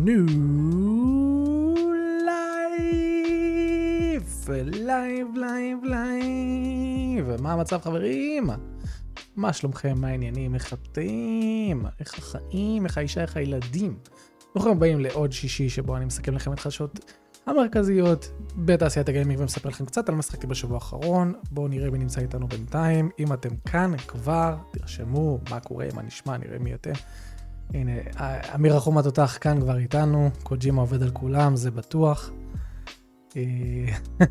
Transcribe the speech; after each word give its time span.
אנחנו 0.00 1.84
live, 2.26 4.24
live, 4.72 5.26
live, 5.36 5.78
live. 5.84 7.42
מה 7.42 7.52
המצב 7.52 7.80
חברים? 7.82 8.50
מה 9.36 9.52
שלומכם? 9.52 9.94
מה 10.00 10.08
העניינים? 10.08 10.54
איך 10.54 10.72
אתם? 10.72 11.82
איך 12.00 12.18
החיים? 12.18 12.84
איך 12.84 12.98
האישה? 12.98 13.22
איך 13.22 13.36
הילדים? 13.36 13.98
ברוכים 14.54 14.72
הבאים 14.72 15.00
לעוד 15.00 15.32
שישי 15.32 15.68
שבו 15.68 15.96
אני 15.96 16.04
מסכם 16.04 16.34
לכם 16.34 16.52
את 16.52 16.58
החדשות 16.58 17.14
המרכזיות 17.46 18.30
בתעשיית 18.56 19.08
הגיימינג 19.08 19.40
ומספר 19.40 19.68
לכם 19.68 19.84
קצת 19.84 20.08
על 20.08 20.14
מה 20.14 20.22
שחקתי 20.22 20.46
בשבוע 20.46 20.74
האחרון. 20.74 21.34
בואו 21.50 21.68
נראה 21.68 21.90
מי 21.90 21.98
נמצא 21.98 22.20
איתנו 22.20 22.48
בינתיים. 22.48 23.10
אם 23.18 23.32
אתם 23.32 23.56
כאן 23.70 23.96
כבר, 24.08 24.56
תרשמו 24.70 25.38
מה 25.50 25.60
קורה, 25.60 25.86
מה 25.94 26.02
נשמע, 26.02 26.36
נראה 26.36 26.58
מי 26.58 26.74
אתם. 26.74 26.92
הנה, 27.74 27.92
אמיר 28.54 28.76
החום 28.76 28.98
התותח 28.98 29.38
כאן 29.40 29.60
כבר 29.60 29.78
איתנו, 29.78 30.30
קוג'ימה 30.42 30.80
עובד 30.80 31.02
על 31.02 31.10
כולם, 31.10 31.56
זה 31.56 31.70
בטוח. 31.70 32.30
אה, 33.36 33.42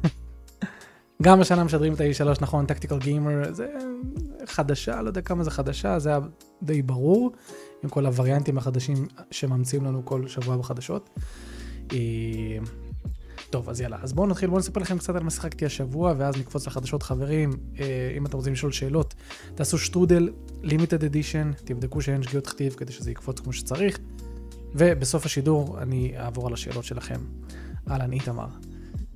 גם 1.24 1.42
השנה 1.42 1.64
משדרים 1.64 1.94
את 1.94 2.02
ה-E3, 2.02 2.42
נכון, 2.42 2.66
טקטיקל 2.66 3.00
גיימר, 3.00 3.54
זה 3.54 3.68
חדשה, 4.46 5.02
לא 5.02 5.08
יודע 5.08 5.22
כמה 5.22 5.44
זה 5.44 5.52
חדשה, 5.52 6.00
זה 6.00 6.10
היה 6.10 6.20
די 6.64 6.82
ברור, 6.82 7.32
עם 7.84 7.90
כל 7.90 8.06
הווריאנטים 8.06 8.58
החדשים 8.58 9.08
שממציאים 9.32 9.86
לנו 9.86 10.06
כל 10.06 10.28
שבוע 10.28 10.58
בחדשות. 10.58 11.20
טוב, 13.50 13.70
אז 13.70 13.82
יאללה, 13.82 13.98
אז 14.02 14.14
בואו 14.14 14.28
נתחיל, 14.28 14.50
בואו 14.50 14.60
נספר 14.60 14.82
לכם 14.82 14.98
קצת 14.98 15.16
על 15.16 15.24
מה 15.24 15.30
שיחקתי 15.30 15.66
השבוע, 15.66 16.14
ואז 16.18 16.38
נקפוץ 16.38 16.68
לחדשות 16.68 17.04
חברים. 17.04 17.52
אה, 17.80 18.14
אם 18.18 18.26
אתם 18.26 18.38
רוצים 18.38 18.54
לשאול 18.54 18.72
שאלות, 18.72 19.14
תעשו 19.56 19.78
שטרודל, 19.78 20.30
limited 20.62 21.04
edition, 21.04 21.52
תבדקו 21.64 22.02
שאין 22.02 22.24
שגיאות 22.24 22.48
כתיב 22.48 22.74
כדי 22.74 22.92
שזה 22.92 23.12
יקפוץ 23.12 23.40
כמו 23.40 23.54
שצריך, 23.54 24.00
ובסוף 24.76 25.26
השידור 25.26 25.82
אני 25.82 26.14
אעבור 26.18 26.48
על 26.48 26.54
השאלות 26.54 26.84
שלכם. 26.84 27.20
אהלן 27.90 28.14
איתמר, 28.14 28.48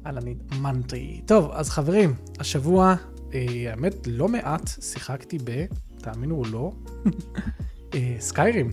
אהלן 0.06 0.24
מנטרי. 0.62 1.22
טוב, 1.26 1.52
אז 1.52 1.70
חברים, 1.70 2.16
השבוע, 2.40 2.96
אה, 3.34 3.66
האמת, 3.70 4.08
לא 4.08 4.28
מעט 4.28 4.68
שיחקתי 4.82 5.38
ב, 5.44 5.66
תאמינו 5.98 6.36
או 6.36 6.44
לא, 6.46 6.72
אה, 7.96 8.16
Skyrim. 8.20 8.72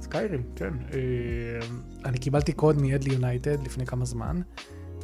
Skyrim, 0.00 0.42
כן. 0.56 0.74
אני 2.04 2.18
קיבלתי 2.18 2.52
קוד 2.52 2.80
מ-Edly 2.80 3.10
United 3.10 3.64
לפני 3.64 3.86
כמה 3.86 4.04
זמן. 4.04 4.40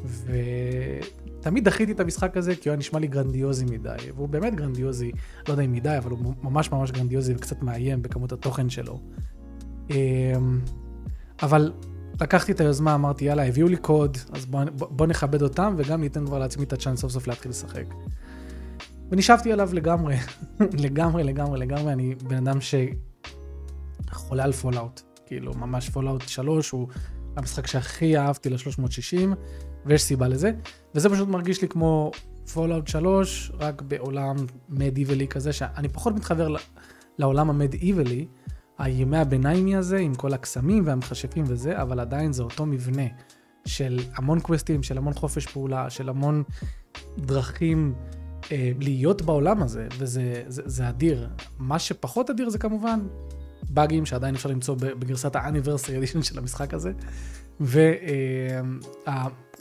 ותמיד 0.04 1.64
דחיתי 1.64 1.92
את 1.92 2.00
המשחק 2.00 2.36
הזה 2.36 2.56
כי 2.56 2.68
הוא 2.68 2.72
היה 2.72 2.78
נשמע 2.78 2.98
לי 2.98 3.06
גרנדיוזי 3.06 3.64
מדי, 3.64 3.96
והוא 4.16 4.28
באמת 4.28 4.54
גרנדיוזי, 4.54 5.12
לא 5.48 5.52
יודע 5.52 5.62
אם 5.62 5.72
מדי, 5.72 5.98
אבל 5.98 6.10
הוא 6.10 6.34
ממש 6.42 6.72
ממש 6.72 6.90
גרנדיוזי 6.90 7.34
וקצת 7.34 7.62
מאיים 7.62 8.02
בכמות 8.02 8.32
התוכן 8.32 8.70
שלו. 8.70 9.00
אמ, 9.90 10.60
אבל 11.42 11.72
לקחתי 12.20 12.52
את 12.52 12.60
היוזמה, 12.60 12.94
אמרתי 12.94 13.24
יאללה, 13.24 13.46
הביאו 13.46 13.68
לי 13.68 13.76
קוד, 13.76 14.18
אז 14.32 14.46
בוא, 14.46 14.60
בוא 14.70 15.06
נכבד 15.06 15.42
אותם 15.42 15.74
וגם 15.76 16.00
ניתן 16.00 16.26
כבר 16.26 16.38
לעצמי 16.38 16.64
את 16.64 16.72
הצ'אנס 16.72 17.00
סוף 17.00 17.12
סוף 17.12 17.26
להתחיל 17.26 17.50
לשחק. 17.50 17.84
ונשביתי 19.10 19.52
עליו 19.52 19.70
לגמרי, 19.72 20.16
לגמרי, 20.84 21.24
לגמרי, 21.24 21.58
לגמרי, 21.58 21.92
אני 21.92 22.14
בן 22.14 22.46
אדם 22.46 22.58
שחולה 24.10 24.44
על 24.44 24.52
פולאאוט, 24.52 25.00
כאילו 25.26 25.54
ממש 25.54 25.90
פולאאוט 25.90 26.28
3 26.28 26.70
הוא 26.70 26.88
המשחק 27.36 27.66
שהכי 27.66 28.18
אהבתי 28.18 28.50
ל-360, 28.50 29.34
ויש 29.86 30.02
סיבה 30.02 30.28
לזה, 30.28 30.52
וזה 30.94 31.10
פשוט 31.10 31.28
מרגיש 31.28 31.62
לי 31.62 31.68
כמו 31.68 32.10
פולאאוט 32.52 32.88
3, 32.88 33.52
רק 33.58 33.82
בעולם 33.82 34.36
medieval 34.68 35.22
י 35.22 35.28
כזה, 35.28 35.52
שאני 35.52 35.88
פחות 35.88 36.14
מתחבר 36.14 36.54
לעולם 37.18 37.50
המדיבלי, 37.50 38.26
הימי 38.78 39.18
הביניימי 39.18 39.76
הזה, 39.76 39.98
עם 39.98 40.14
כל 40.14 40.34
הקסמים 40.34 40.86
והמכשפים 40.86 41.44
וזה, 41.48 41.82
אבל 41.82 42.00
עדיין 42.00 42.32
זה 42.32 42.42
אותו 42.42 42.66
מבנה 42.66 43.06
של 43.64 44.00
המון 44.14 44.40
quest 44.40 44.66
ים, 44.67 44.82
של 44.82 44.98
המון 44.98 45.12
חופש 45.12 45.46
פעולה, 45.46 45.90
של 45.90 46.08
המון 46.08 46.42
דרכים 47.18 47.94
אה, 48.52 48.72
להיות 48.78 49.22
בעולם 49.22 49.62
הזה, 49.62 49.88
וזה 49.98 50.42
זה, 50.48 50.62
זה 50.64 50.88
אדיר. 50.88 51.28
מה 51.58 51.78
שפחות 51.78 52.30
אדיר 52.30 52.50
זה 52.50 52.58
כמובן 52.58 53.00
באגים 53.70 54.06
שעדיין 54.06 54.34
אפשר 54.34 54.48
למצוא 54.48 54.74
בגרסת 54.74 55.36
ה 55.36 55.41
Anniversary 55.41 55.98
Edition 55.98 56.22
של 56.22 56.38
המשחק 56.38 56.74
הזה, 56.74 56.92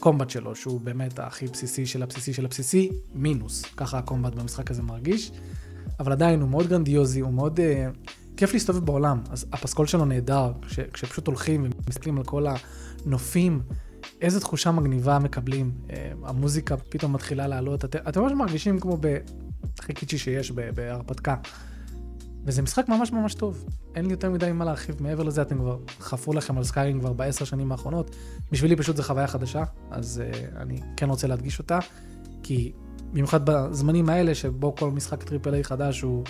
וה 0.01 0.08
combat 0.08 0.29
שלו, 0.29 0.55
שהוא 0.55 0.81
באמת 0.81 1.19
הכי 1.19 1.47
בסיסי 1.47 1.85
של 1.85 2.03
הבסיסי 2.03 2.33
של 2.33 2.45
הבסיסי, 2.45 2.89
מינוס. 3.13 3.65
ככה 3.77 3.97
ה 3.97 4.03
combat 4.03 4.35
במשחק 4.35 4.71
הזה 4.71 4.81
מרגיש. 4.81 5.31
אבל 5.99 6.11
עדיין 6.11 6.41
הוא 6.41 6.49
מאוד 6.49 6.67
גרנדיוזי, 6.67 7.19
הוא 7.19 7.33
מאוד... 7.33 7.59
אה, 7.59 8.11
כיף 8.37 8.53
להסתובב 8.53 8.85
בעולם. 8.85 9.21
אז 9.29 9.45
הפסקול 9.53 9.87
שלו 9.87 10.05
נהדר, 10.05 10.51
כש, 10.67 10.79
כשפשוט 10.79 11.27
הולכים 11.27 11.69
ומסתכלים 11.85 12.17
על 12.17 12.23
כל 12.23 12.45
הנופים, 13.05 13.61
איזה 14.21 14.39
תחושה 14.39 14.71
מגניבה 14.71 15.19
מקבלים. 15.19 15.71
אה, 15.87 15.91
המוזיקה 16.23 16.77
פתאום 16.77 17.13
מתחילה 17.13 17.47
לעלות, 17.47 17.85
את, 17.85 17.95
אתם 17.95 18.21
ממש 18.21 18.31
מרגישים 18.31 18.79
כמו 18.79 18.97
הכי 19.79 19.93
קיצ'י 19.93 20.17
שיש 20.17 20.51
בהרפתקה. 20.51 21.35
וזה 22.45 22.61
משחק 22.61 22.89
ממש 22.89 23.11
ממש 23.11 23.33
טוב. 23.33 23.65
אין 23.95 24.05
לי 24.05 24.11
יותר 24.11 24.29
מדי 24.29 24.51
מה 24.51 24.65
להרחיב 24.65 25.03
מעבר 25.03 25.23
לזה, 25.23 25.41
אתם 25.41 25.57
כבר 25.57 25.77
חפרו 25.99 26.33
לכם 26.33 26.57
על 26.57 26.63
סקיירים 26.63 27.01
כבר 27.01 27.13
בעשר 27.13 27.45
שנים 27.45 27.71
האחרונות. 27.71 28.15
בשבילי 28.51 28.75
פשוט 28.75 28.95
זו 28.95 29.03
חוויה 29.03 29.27
חדשה, 29.27 29.63
אז 29.91 30.21
אה, 30.21 30.57
אני 30.57 30.79
כן 30.97 31.09
רוצה 31.09 31.27
להדגיש 31.27 31.59
אותה, 31.59 31.79
כי 32.43 32.71
במיוחד 33.11 33.45
בזמנים 33.45 34.09
האלה, 34.09 34.35
שבו 34.35 34.75
כל 34.75 34.91
משחק 34.91 35.23
triple 35.23 35.53
A 35.53 35.63
חדש 35.63 36.01
הוא 36.01 36.23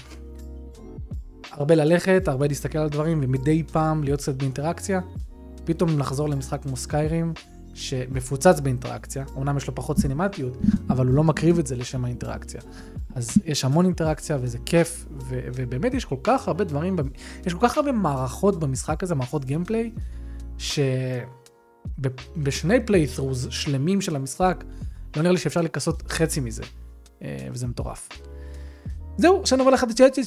הרבה 1.51 1.75
ללכת, 1.75 2.27
הרבה 2.27 2.47
להסתכל 2.47 2.77
על 2.77 2.89
דברים, 2.89 3.19
ומדי 3.23 3.63
פעם 3.63 4.03
להיות 4.03 4.19
קצת 4.19 4.35
באינטראקציה, 4.35 5.01
פתאום 5.65 5.99
לחזור 5.99 6.29
למשחק 6.29 6.61
כמו 6.61 6.77
סקיירים, 6.77 7.33
שמפוצץ 7.73 8.59
באינטראקציה, 8.59 9.25
אמנם 9.37 9.57
יש 9.57 9.67
לו 9.67 9.75
פחות 9.75 9.99
סינמטיות, 9.99 10.57
אבל 10.89 11.07
הוא 11.07 11.15
לא 11.15 11.23
מקריב 11.23 11.59
את 11.59 11.67
זה 11.67 11.75
לשם 11.75 12.05
האינטראקציה. 12.05 12.61
אז 13.15 13.29
יש 13.45 13.65
המון 13.65 13.85
אינטראקציה 13.85 14.37
וזה 14.41 14.57
כיף, 14.65 15.05
ו- 15.29 15.39
ובאמת 15.55 15.93
יש 15.93 16.05
כל 16.05 16.15
כך 16.23 16.47
הרבה 16.47 16.63
דברים, 16.63 16.95
יש 17.45 17.53
כל 17.53 17.67
כך 17.67 17.77
הרבה 17.77 17.91
מערכות 17.91 18.59
במשחק 18.59 19.03
הזה, 19.03 19.15
מערכות 19.15 19.45
gameplay, 19.45 19.91
שבשני 21.97 22.85
playthroughs 22.85 23.47
שלמים 23.51 24.01
של 24.01 24.15
המשחק, 24.15 24.63
לא 25.15 25.21
נראה 25.21 25.33
לי 25.33 25.39
שאפשר 25.39 25.61
לכסות 25.61 26.11
חצי 26.11 26.39
מזה, 26.39 26.63
אה, 27.21 27.47
וזה 27.51 27.67
מטורף. 27.67 28.09
זהו, 29.17 29.41
עכשיו 29.41 29.57
נעבור 29.57 29.73
לחדשות 29.73 30.17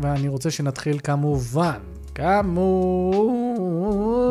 ואני 0.00 0.28
רוצה 0.28 0.50
שנתחיל 0.50 0.98
כמובן, 0.98 1.78
כמובן 2.14 4.21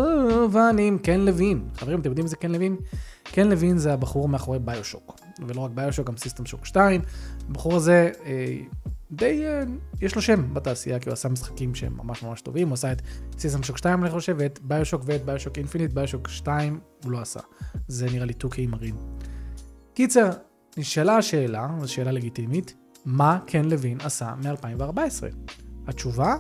עם 0.80 0.98
קן 0.98 1.20
לוין. 1.20 1.64
חברים, 1.76 2.00
אתם 2.00 2.10
יודעים 2.10 2.26
מי 2.26 2.30
זה 2.30 2.36
קן 2.36 2.52
לוין? 2.52 2.76
קן 3.24 3.48
לוין 3.48 3.78
זה 3.78 3.94
הבחור 3.94 4.30
מאחורי 4.30 4.60
ביושוק. 4.60 5.20
ולא 5.48 5.62
רק 5.62 5.72
ביושוק, 5.72 6.08
גם 6.08 6.18
סיסטם 6.18 6.46
שוק 6.46 6.66
2. 6.66 7.02
הבחור 7.50 7.76
הזה 7.76 8.12
אה, 8.26 8.58
די, 9.12 9.46
אה, 9.46 9.64
יש 10.02 10.16
לו 10.16 10.22
שם 10.22 10.54
בתעשייה, 10.54 11.00
כי 11.00 11.10
הוא 11.10 11.14
עשה 11.14 11.30
משחקים 11.30 11.76
שהם 11.76 11.98
ממש 11.98 12.24
ממש 12.24 12.42
טובים. 12.42 12.68
הוא 12.68 12.74
עשה 12.74 12.92
את 12.92 13.02
סיסטם 13.40 13.64
שוק 13.64 13.78
2, 13.78 14.04
אני 14.04 14.12
חושב, 14.12 14.36
ואת 14.40 14.60
ביושוק 14.64 15.02
ואת 15.06 15.26
ביושוק 15.26 15.58
אינפיניט. 15.58 15.94
ביושוק 15.94 16.28
2 16.28 16.80
הוא 17.04 17.12
לא 17.12 17.22
עשה. 17.22 17.40
זה 17.88 18.06
נראה 18.06 18.26
לי 18.26 18.34
2K 18.44 18.68
מרין. 18.68 18.96
קיצר, 19.94 20.30
נשאלה 20.78 21.18
השאלה, 21.18 21.68
זו 21.82 21.94
שאלה 21.94 22.12
לגיטימית, 22.12 22.76
מה 23.06 23.40
קן 23.46 23.66
לוין 23.66 23.98
עשה 24.02 24.34
מ-2014? 24.36 25.00
התשובה? 25.88 26.36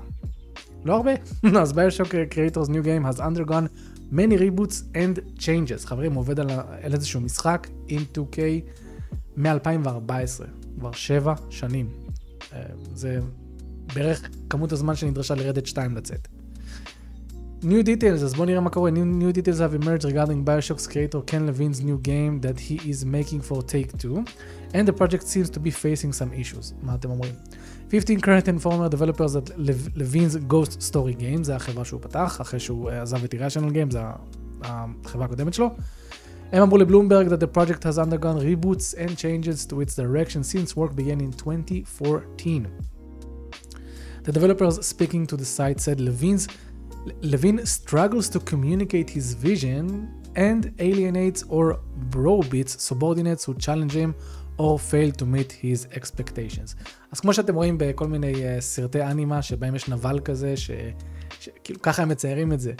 לא 0.85 0.95
הרבה. 0.95 1.11
אז 1.61 1.73
ביושוק 1.73 2.16
creator's 2.29 2.69
new 2.69 2.84
game 2.84 3.06
has 3.06 3.19
undergone 3.19 3.67
many 4.11 4.38
reboots 4.38 4.95
and 4.95 5.39
changes. 5.39 5.85
חברים, 5.85 6.13
עובד 6.13 6.39
על, 6.39 6.49
על 6.81 6.94
איזשהו 6.94 7.22
משחק 7.22 7.67
עם 7.88 8.03
2K 8.13 8.38
מ-2014, 9.38 10.44
כבר 10.79 10.91
שבע 10.91 11.33
שנים. 11.49 11.89
אה, 12.53 12.63
זה 12.95 13.19
בערך 13.95 14.29
כמות 14.49 14.72
הזמן 14.72 14.95
שנדרשה 14.95 15.35
לרדת 15.35 15.66
2 15.66 15.95
לצאת. 15.95 16.27
New 17.61 17.83
details, 17.85 18.23
אז 18.23 18.33
בואו 18.33 18.45
נראה 18.45 18.61
מה 18.61 18.69
קורה. 18.69 18.91
New, 18.91 19.22
new 19.23 19.37
details 19.37 19.59
have 19.59 19.84
emerged 19.84 20.03
regarding 20.03 20.43
Bioshocks 20.46 20.87
creator 20.87 21.22
Ken 21.28 21.46
Levine's 21.46 21.81
new 21.81 21.97
game 22.02 22.41
that 22.41 22.59
he 22.59 22.90
is 22.90 23.05
making 23.05 23.41
for 23.49 23.61
Take-Two, 23.61 24.23
and 24.73 24.87
the 24.87 24.93
project 24.93 25.23
seems 25.28 25.49
to 25.49 25.59
be 25.59 25.72
facing 25.72 26.11
some 26.11 26.34
issues. 26.41 26.73
מה 26.81 26.96
אתם 26.96 27.09
אומרים? 27.09 27.34
15 27.91 28.21
current 28.21 28.48
and 28.48 28.60
former 28.63 28.89
developers 28.89 29.36
at 29.36 29.51
Levine's 29.97 30.36
Ghost 30.48 30.92
Story 30.92 31.15
Games, 31.21 31.42
זה 31.42 31.57
החברה 31.57 31.84
שהוא 31.84 32.01
פתח, 32.01 32.41
אחרי 32.41 32.60
שהוא 32.60 32.91
עזב 32.91 33.24
את 33.24 33.34
Irrational 33.34 33.72
Games, 33.72 33.92
זה 33.92 34.01
החברה 34.63 35.24
הקודמת 35.24 35.54
שלו. 35.54 35.71
הם 36.53 36.63
אמרו 36.63 36.78
לבלומברג 36.78 37.28
that 37.28 37.41
the 37.41 37.59
project 37.59 37.83
has 37.83 37.98
undergone 37.98 38.39
reboots 38.39 38.95
and 38.95 39.16
changes 39.16 39.66
to 39.66 39.80
its 39.80 39.97
direction 39.97 40.42
since 40.42 40.77
work 40.77 40.95
began 40.97 41.21
in 41.21 41.33
2014. 41.33 42.66
The 44.24 44.33
developers 44.33 44.84
speaking 44.86 45.27
to 45.27 45.36
the 45.36 45.45
site 45.45 45.80
said 45.80 46.01
Levine's 46.01 46.48
Levine 47.22 47.65
struggles 47.65 48.28
to 48.30 48.41
communicate 48.41 49.09
his 49.10 49.34
vision 49.34 50.09
and 50.35 50.66
alienates 50.79 51.43
or 51.49 51.79
browbeats 52.16 52.73
subordinates 52.89 53.45
who 53.45 53.53
challenge 53.53 53.93
him 53.93 54.13
or 54.57 54.79
fail 54.79 55.11
to 55.11 55.25
meet 55.25 55.51
his 55.51 55.97
expectations. 55.97 56.75
אז 57.11 57.19
כמו 57.19 57.33
שאתם 57.33 57.55
רואים 57.55 57.78
בכל 57.78 58.07
מיני 58.07 58.33
uh, 58.33 58.61
סרטי 58.61 59.03
אנימה 59.03 59.41
שבהם 59.41 59.75
יש 59.75 59.89
נבל 59.89 60.19
כזה, 60.19 60.53
שכאילו 60.57 61.81
ככה 61.81 62.01
הם 62.01 62.09
מציירים 62.09 62.53
את 62.53 62.59
זה. 62.59 62.73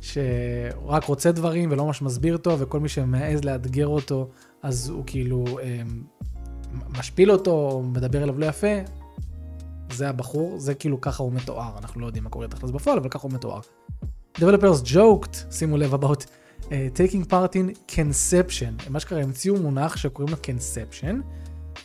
שהוא 0.00 0.86
רק 0.86 1.04
רוצה 1.04 1.32
דברים 1.32 1.70
ולא 1.72 1.84
ממש 1.84 2.02
מסביר 2.02 2.36
טוב, 2.36 2.62
וכל 2.62 2.80
מי 2.80 2.88
שמעז 2.88 3.44
לאתגר 3.44 3.86
אותו, 3.86 4.28
אז 4.62 4.88
הוא 4.88 5.02
כאילו 5.06 5.44
אה, 5.62 5.82
משפיל 6.98 7.32
אותו, 7.32 7.82
מדבר 7.94 8.22
אליו 8.22 8.38
לא 8.38 8.46
יפה. 8.46 8.76
זה 9.92 10.08
הבחור, 10.08 10.58
זה 10.58 10.74
כאילו 10.74 11.00
ככה 11.00 11.22
הוא 11.22 11.32
מתואר, 11.32 11.78
אנחנו 11.78 12.00
לא 12.00 12.06
יודעים 12.06 12.24
מה 12.24 12.30
קורה 12.30 12.48
תכלס 12.48 12.70
בפועל, 12.70 12.98
אבל 12.98 13.08
ככה 13.08 13.28
הוא 13.28 13.32
מתואר. 13.32 13.60
Developers 14.38 14.86
joked, 14.94 15.36
שימו 15.50 15.76
לב, 15.76 15.94
about 15.94 16.24
uh, 16.62 16.68
taking 16.70 17.24
part 17.30 17.54
in 17.54 17.94
conception. 17.96 18.90
מה 18.90 19.00
שקרה, 19.00 19.22
המציאו 19.22 19.56
מונח 19.56 19.96
שקוראים 19.96 20.34
לו 20.34 20.38
conception, 20.42 21.14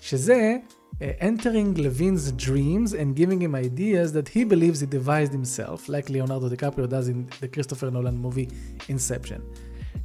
שזה 0.01 0.57
uh, 0.91 1.03
entering 1.19 1.77
Levine's 1.77 2.31
dreams 2.31 2.93
and 2.93 3.15
giving 3.15 3.41
him 3.41 3.55
ideas 3.55 4.11
that 4.13 4.27
he 4.35 4.43
believes 4.43 4.79
he 4.81 4.85
devised 4.85 5.33
himself, 5.33 5.89
like 5.89 6.09
Leonardo 6.09 6.49
DiCaprio 6.49 6.87
does 6.89 7.07
in 7.07 7.27
the 7.41 7.47
Christopher 7.47 7.89
Nolan 7.91 8.17
movie 8.25 8.47
Inception. 8.89 9.41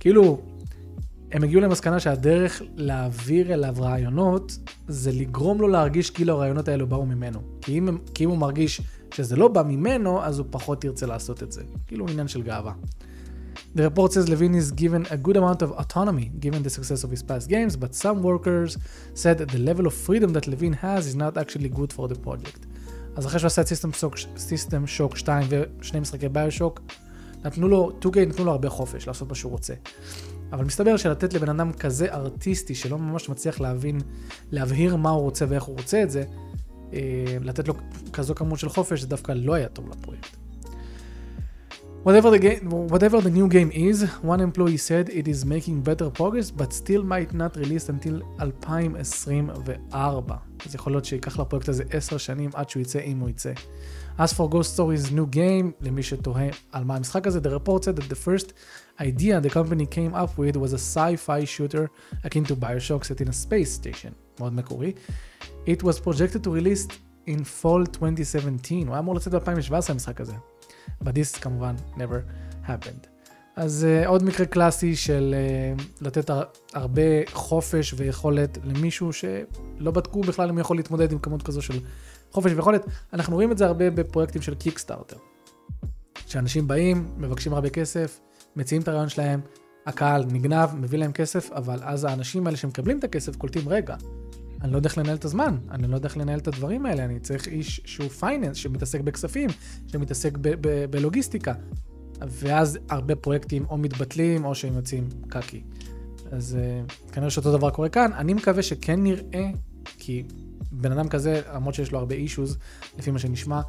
כאילו, 0.00 0.40
הם 1.32 1.44
הגיעו 1.44 1.60
למסקנה 1.60 2.00
שהדרך 2.00 2.62
להעביר 2.76 3.54
אליו 3.54 3.74
רעיונות, 3.78 4.58
זה 4.88 5.12
לגרום 5.12 5.60
לו 5.60 5.68
להרגיש 5.68 6.10
כאילו 6.10 6.32
הרעיונות 6.32 6.68
האלו 6.68 6.86
באו 6.86 7.06
ממנו. 7.06 7.40
כי 7.60 7.78
אם, 7.78 7.98
כי 8.14 8.24
אם 8.24 8.30
הוא 8.30 8.38
מרגיש 8.38 8.80
שזה 9.14 9.36
לא 9.36 9.48
בא 9.48 9.62
ממנו, 9.62 10.22
אז 10.22 10.38
הוא 10.38 10.46
פחות 10.50 10.84
ירצה 10.84 11.06
לעשות 11.06 11.42
את 11.42 11.52
זה. 11.52 11.62
כאילו 11.86 12.08
עניין 12.08 12.28
של 12.28 12.42
גאווה. 12.42 12.72
The 13.76 13.82
report 13.82 14.14
says 14.14 14.26
Levine 14.30 14.54
is 14.54 14.70
given 14.84 15.02
a 15.10 15.18
good 15.18 15.36
amount 15.36 15.60
of 15.60 15.70
autonomy 15.82 16.26
given 16.44 16.62
the 16.62 16.70
success 16.70 17.04
of 17.04 17.10
his 17.10 17.22
past 17.22 17.46
games, 17.54 17.76
but 17.76 17.94
some 17.94 18.22
workers 18.22 18.78
said 19.12 19.36
that 19.36 19.50
the 19.50 19.58
level 19.58 19.86
of 19.86 19.92
freedom 19.92 20.32
that 20.36 20.46
Levine 20.52 20.72
has 20.72 21.06
is 21.10 21.14
not 21.14 21.36
actually 21.36 21.68
good 21.68 21.92
for 21.92 22.08
the 22.08 22.18
project. 22.26 22.66
אז 23.16 23.26
אחרי 23.26 23.38
שהוא 23.38 23.46
עשה 23.46 23.62
את 23.62 23.66
System 24.36 24.86
Shock 24.98 25.16
2 25.16 25.48
ושני 25.50 26.00
משחקי 26.00 26.28
ביושוק, 26.28 26.80
נתנו 27.44 27.68
לו, 27.68 27.90
2K 28.00 28.18
נתנו 28.18 28.44
לו 28.44 28.52
הרבה 28.52 28.68
חופש 28.68 29.06
לעשות 29.06 29.28
מה 29.28 29.34
שהוא 29.34 29.52
רוצה. 29.52 29.74
אבל 30.52 30.64
מסתבר 30.64 30.96
שלתת 30.96 31.34
לבן 31.34 31.48
אדם 31.48 31.72
כזה 31.72 32.12
ארטיסטי, 32.12 32.74
שלא 32.74 32.98
ממש 32.98 33.28
מצליח 33.28 33.60
להבין, 33.60 34.00
להבהיר 34.50 34.96
מה 34.96 35.10
הוא 35.10 35.22
רוצה 35.22 35.44
ואיך 35.48 35.64
הוא 35.64 35.76
רוצה 35.78 36.02
את 36.02 36.10
זה, 36.10 36.24
אה, 36.92 37.36
לתת 37.40 37.68
לו 37.68 37.74
כזו 38.12 38.34
כמות 38.34 38.58
של 38.58 38.68
חופש, 38.68 39.00
זה 39.00 39.06
דווקא 39.06 39.32
לא 39.32 39.54
היה 39.54 39.68
טוב 39.68 39.88
לפרויקט. 39.88 40.45
Whatever 42.06 42.30
the, 42.30 42.38
game, 42.38 42.70
whatever 42.70 43.20
the 43.20 43.30
new 43.30 43.48
game 43.48 43.72
is, 43.74 44.04
one 44.22 44.40
employee 44.40 44.76
said 44.76 45.08
it 45.08 45.26
is 45.26 45.44
making 45.44 45.80
better 45.80 46.08
progress, 46.08 46.52
but 46.52 46.72
still 46.72 47.02
might 47.02 47.34
not 47.34 47.56
release 47.56 47.88
until 47.88 48.22
2024. 48.38 50.38
אז 50.66 50.74
יכול 50.74 50.92
להיות 50.92 51.04
שייקח 51.04 51.38
לפרויקט 51.38 51.68
הזה 51.68 51.84
10 51.90 52.18
שנים 52.18 52.50
עד 52.54 52.70
שהוא 52.70 52.82
יצא, 52.82 52.98
אם 52.98 53.18
הוא 53.18 53.28
יצא. 53.28 53.52
As 54.18 54.32
for 54.32 54.48
Ghost 54.48 54.76
Stories 54.76 55.12
new 55.12 55.26
game, 55.34 55.72
למי 55.80 56.02
שתוהה 56.02 56.48
על 56.72 56.84
מה 56.84 56.96
המשחק 56.96 57.26
הזה, 57.26 57.40
the 57.40 57.50
report 57.60 57.84
said 57.84 57.96
that 57.96 58.08
the 58.08 58.18
first 58.28 58.52
idea 59.00 59.40
the 59.40 59.50
company 59.50 59.86
came 59.86 60.14
up 60.14 60.38
with 60.38 60.56
was 60.56 60.72
a 60.72 60.78
sci-fi 60.78 61.44
shooter 61.44 61.90
akin 62.24 62.44
to 62.44 62.54
Bioshock 62.54 63.04
set 63.04 63.20
in 63.20 63.28
a 63.28 63.32
space 63.32 63.72
station. 63.72 64.12
מאוד 64.40 64.54
מקורי. 64.54 64.92
It 65.66 65.82
was 65.82 66.00
projected 66.00 66.44
to 66.44 66.50
release 66.50 66.86
in 67.26 67.44
fall 67.62 67.86
2017. 67.86 68.86
הוא 68.86 68.90
היה 68.90 68.98
אמור 68.98 69.14
לצאת 69.14 69.34
ב-2017 69.34 69.72
המשחק 69.88 70.20
הזה. 70.20 70.34
But 71.04 71.06
this 71.06 71.40
כמובן 71.40 71.74
never 71.96 72.20
happened. 72.66 73.06
אז 73.56 73.86
uh, 74.04 74.08
עוד 74.08 74.22
מקרה 74.22 74.46
קלאסי 74.46 74.96
של 74.96 75.34
uh, 75.78 75.82
לתת 76.00 76.30
הר- 76.30 76.44
הרבה 76.74 77.02
חופש 77.32 77.94
ויכולת 77.96 78.58
למישהו 78.64 79.12
שלא 79.12 79.90
בדקו 79.90 80.20
בכלל 80.20 80.48
אם 80.48 80.54
הוא 80.54 80.60
יכול 80.60 80.76
להתמודד 80.76 81.12
עם 81.12 81.18
כמות 81.18 81.42
כזו 81.42 81.62
של 81.62 81.78
חופש 82.30 82.52
ויכולת. 82.52 82.86
אנחנו 83.12 83.34
רואים 83.34 83.52
את 83.52 83.58
זה 83.58 83.66
הרבה 83.66 83.90
בפרויקטים 83.90 84.42
של 84.42 84.54
קיקסטארטר. 84.54 85.16
שאנשים 86.26 86.68
באים, 86.68 87.08
מבקשים 87.16 87.54
הרבה 87.54 87.70
כסף, 87.70 88.20
מציעים 88.56 88.82
את 88.82 88.88
הרעיון 88.88 89.08
שלהם, 89.08 89.40
הקהל 89.86 90.24
נגנב, 90.24 90.74
מביא 90.74 90.98
להם 90.98 91.12
כסף, 91.12 91.52
אבל 91.52 91.78
אז 91.82 92.04
האנשים 92.04 92.46
האלה 92.46 92.56
שמקבלים 92.56 92.98
את 92.98 93.04
הכסף 93.04 93.36
קולטים, 93.36 93.68
רגע, 93.68 93.96
אני 94.66 94.72
לא 94.72 94.78
יודע 94.78 94.88
איך 94.88 94.98
לנהל 94.98 95.16
את 95.16 95.24
הזמן, 95.24 95.56
אני 95.70 95.86
לא 95.86 95.94
יודע 95.94 96.08
איך 96.08 96.16
לנהל 96.16 96.38
את 96.38 96.48
הדברים 96.48 96.86
האלה, 96.86 97.04
אני 97.04 97.20
צריך 97.20 97.48
איש 97.48 97.80
שהוא 97.84 98.08
פייננס, 98.08 98.56
שמתעסק 98.56 99.00
בכספים, 99.00 99.50
שמתעסק 99.86 100.38
בלוגיסטיקה. 100.90 101.52
ואז 102.28 102.78
הרבה 102.88 103.16
פרויקטים 103.16 103.64
או 103.70 103.78
מתבטלים 103.78 104.44
או 104.44 104.54
שהם 104.54 104.74
יוצאים 104.74 105.08
קקי. 105.28 105.62
אז 106.30 106.58
uh, 106.58 107.12
כנראה 107.12 107.30
שאותו 107.30 107.56
דבר 107.56 107.70
קורה 107.70 107.88
כאן. 107.88 108.12
אני 108.12 108.34
מקווה 108.34 108.62
שכן 108.62 109.02
נראה, 109.02 109.50
כי 109.98 110.24
בן 110.72 110.92
אדם 110.92 111.08
כזה, 111.08 111.40
למרות 111.54 111.74
שיש 111.74 111.92
לו 111.92 111.98
הרבה 111.98 112.14
אישוז, 112.14 112.58
לפי 112.98 113.10
מה 113.10 113.18
שנשמע, 113.18 113.60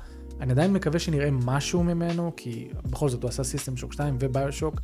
אני 0.41 0.51
עדיין 0.51 0.73
מקווה 0.73 0.99
שנראה 0.99 1.29
משהו 1.31 1.83
ממנו, 1.83 2.31
כי 2.37 2.69
בכל 2.89 3.09
זאת 3.09 3.23
הוא 3.23 3.29
עשה 3.29 3.43
סיסטם 3.43 3.77
שוק 3.77 3.93
2 3.93 4.17
וביושוק, 4.19 4.81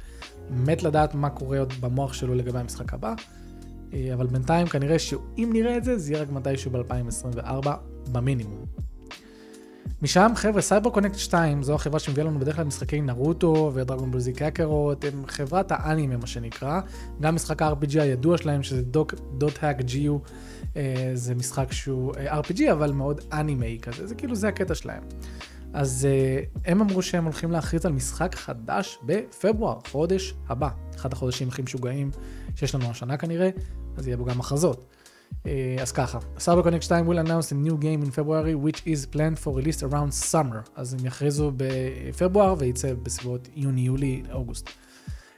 מת 0.50 0.84
לדעת 0.84 1.16
מה 1.16 1.30
קורה 1.30 1.60
עוד 1.60 1.74
במוח 1.80 2.14
שלו 2.14 2.36
לגבי 2.36 2.60
המשחק 2.60 2.94
הבא. 2.94 3.14
אה, 3.94 4.14
אבל 4.14 4.28
בינתיים 4.28 4.68
כנראה 4.68 5.00
שאם 5.00 5.50
נראה 5.54 5.78
את 5.78 5.84
זה, 5.84 5.98
זה 5.98 6.14
יהיה 6.14 6.22
רק 6.22 6.32
מתישהו 6.32 6.72
ב-2024 6.72 7.70
במינימום. 8.12 8.66
משם 10.02 10.32
חבר'ה, 10.36 10.62
סייבר 10.62 10.90
קונקט 10.90 11.16
2 11.16 11.64
זו 11.64 11.76
החברה 11.76 12.00
שמביאה 12.00 12.26
לנו 12.26 12.40
בדרך 12.40 12.56
כלל 12.56 12.66
משחקי 12.66 13.02
נרוטו 13.02 13.72
ודרגון 13.74 14.12
בול 14.12 14.25
זי 14.25 14.34
קקרוט, 14.34 15.04
הם 15.04 15.24
חברת 15.28 15.72
האנימה 15.72 16.18
מה 16.18 16.28
שנקרא, 16.28 16.82
גם 17.22 17.36
משחק 17.36 17.62
ה-RPG 17.62 18.02
הידוע 18.02 18.38
שלהם 18.38 18.64
שזה 18.64 18.82
דוט 19.38 19.64
האק 19.64 19.82
ג'י 19.82 20.00
יו, 20.00 20.18
זה 21.14 21.36
משחק 21.36 21.72
שהוא 21.72 22.14
אה, 22.18 22.40
RPG 22.40 22.72
אבל 22.72 22.92
מאוד 22.92 23.22
אנימי 23.34 23.78
כזה, 23.82 24.08
זה 24.08 24.16
כאילו 24.16 24.36
זה 24.36 24.48
הקטע 24.48 24.76
שלהם. 24.76 25.04
אז 25.74 26.08
הם 26.66 26.82
אמרו 26.82 27.02
שהם 27.02 27.24
הולכים 27.24 27.52
להכריז 27.52 27.86
על 27.86 27.92
משחק 27.92 28.36
חדש 28.36 29.00
בפברואר, 29.04 29.80
חודש 29.92 30.34
הבא, 30.48 30.70
אחד 30.96 31.14
החודשים 31.14 31.48
הכי 31.48 31.62
משוגעים 31.62 32.12
שיש 32.56 32.76
לנו 32.76 32.90
השנה 32.90 33.18
כנראה, 33.18 33.50
אז 33.97 34.07
יהיה 34.07 34.17
בו 34.17 34.25
גם 34.25 34.41
הכרזות. 34.41 34.85
Uh, 35.29 35.49
אז 35.83 35.93
ככה, 35.93 36.19
Cyber 36.39 36.65
Connect 36.65 36.83
2 36.83 37.07
will 37.07 37.19
announce 37.19 37.53
a 37.53 37.55
new 37.55 37.77
game 37.77 38.03
in 38.03 38.11
February 38.11 38.55
which 38.55 38.81
is 38.87 39.07
planned 39.07 39.39
for 39.39 39.53
release 39.55 39.83
around 39.83 40.33
summer, 40.33 40.71
אז 40.77 40.95
הם 40.95 41.07
יכריזו 41.07 41.53
בפברואר 41.57 42.55
וייצא 42.59 42.95
בסביבות 43.03 43.49
יוני, 43.55 43.81
יולי, 43.81 44.23
אוגוסט. 44.33 44.71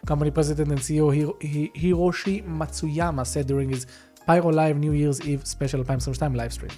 Company 0.07 0.31
President 0.31 0.69
and 0.69 0.81
CEO 0.81 1.33
הירושי 1.75 2.43
מצויאמה 2.47 3.23
said 3.23 3.47
during 3.47 3.75
his 3.75 3.87
Pyro 4.27 4.51
Live 4.51 4.77
New 4.77 4.93
Year's 4.93 5.21
Eve 5.27 5.45
Special 5.45 5.83
2022 5.85 6.37
live 6.37 6.53
stream. 6.53 6.71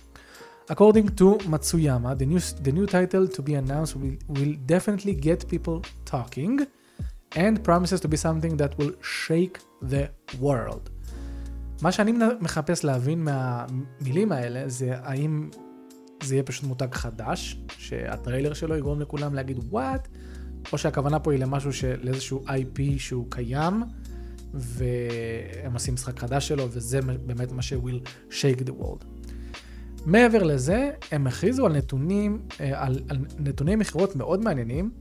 According 0.68 1.08
to 1.16 1.38
Matsuyama, 1.52 2.16
the 2.16 2.26
new, 2.26 2.38
the 2.38 2.72
new 2.72 2.86
title 2.86 3.26
to 3.26 3.42
be 3.42 3.54
announced 3.54 3.96
will, 3.96 4.16
will 4.28 4.54
definitely 4.66 5.14
get 5.14 5.48
people 5.48 5.82
talking 6.04 6.66
and 7.34 7.62
promises 7.64 8.00
to 8.00 8.08
be 8.08 8.16
something 8.16 8.56
that 8.56 8.78
will 8.78 8.92
shake 9.02 9.58
the 9.82 10.10
world. 10.40 10.90
מה 11.81 11.91
שאני 11.91 12.13
מחפש 12.41 12.83
להבין 12.83 13.23
מהמילים 13.23 14.31
האלה 14.31 14.69
זה 14.69 14.91
האם 14.97 15.49
זה 16.23 16.35
יהיה 16.35 16.43
פשוט 16.43 16.63
מותג 16.63 16.87
חדש, 16.91 17.61
שהטריילר 17.77 18.53
שלו 18.53 18.75
יגרום 18.75 19.01
לכולם 19.01 19.33
להגיד 19.33 19.59
וואט, 19.69 20.07
או 20.73 20.77
שהכוונה 20.77 21.19
פה 21.19 21.31
היא 21.31 21.39
למשהו 21.39 21.73
של 21.73 22.07
איזשהו 22.07 22.43
IP 22.47 22.81
שהוא 22.97 23.25
קיים, 23.29 23.83
והם 24.53 25.73
עושים 25.73 25.93
משחק 25.93 26.19
חדש 26.19 26.47
שלו, 26.47 26.67
וזה 26.71 26.99
באמת 27.01 27.51
מה 27.51 27.61
ש-will 27.61 28.29
shake 28.29 28.61
the 28.61 28.71
world. 28.81 29.05
מעבר 30.05 30.43
לזה, 30.43 30.91
הם 31.11 31.27
הכריזו 31.27 31.65
על 31.65 31.77
נתונים, 31.77 32.41
על, 32.59 32.99
על 33.09 33.17
נתוני 33.39 33.75
מכירות 33.75 34.15
מאוד 34.15 34.43
מעניינים, 34.43 34.91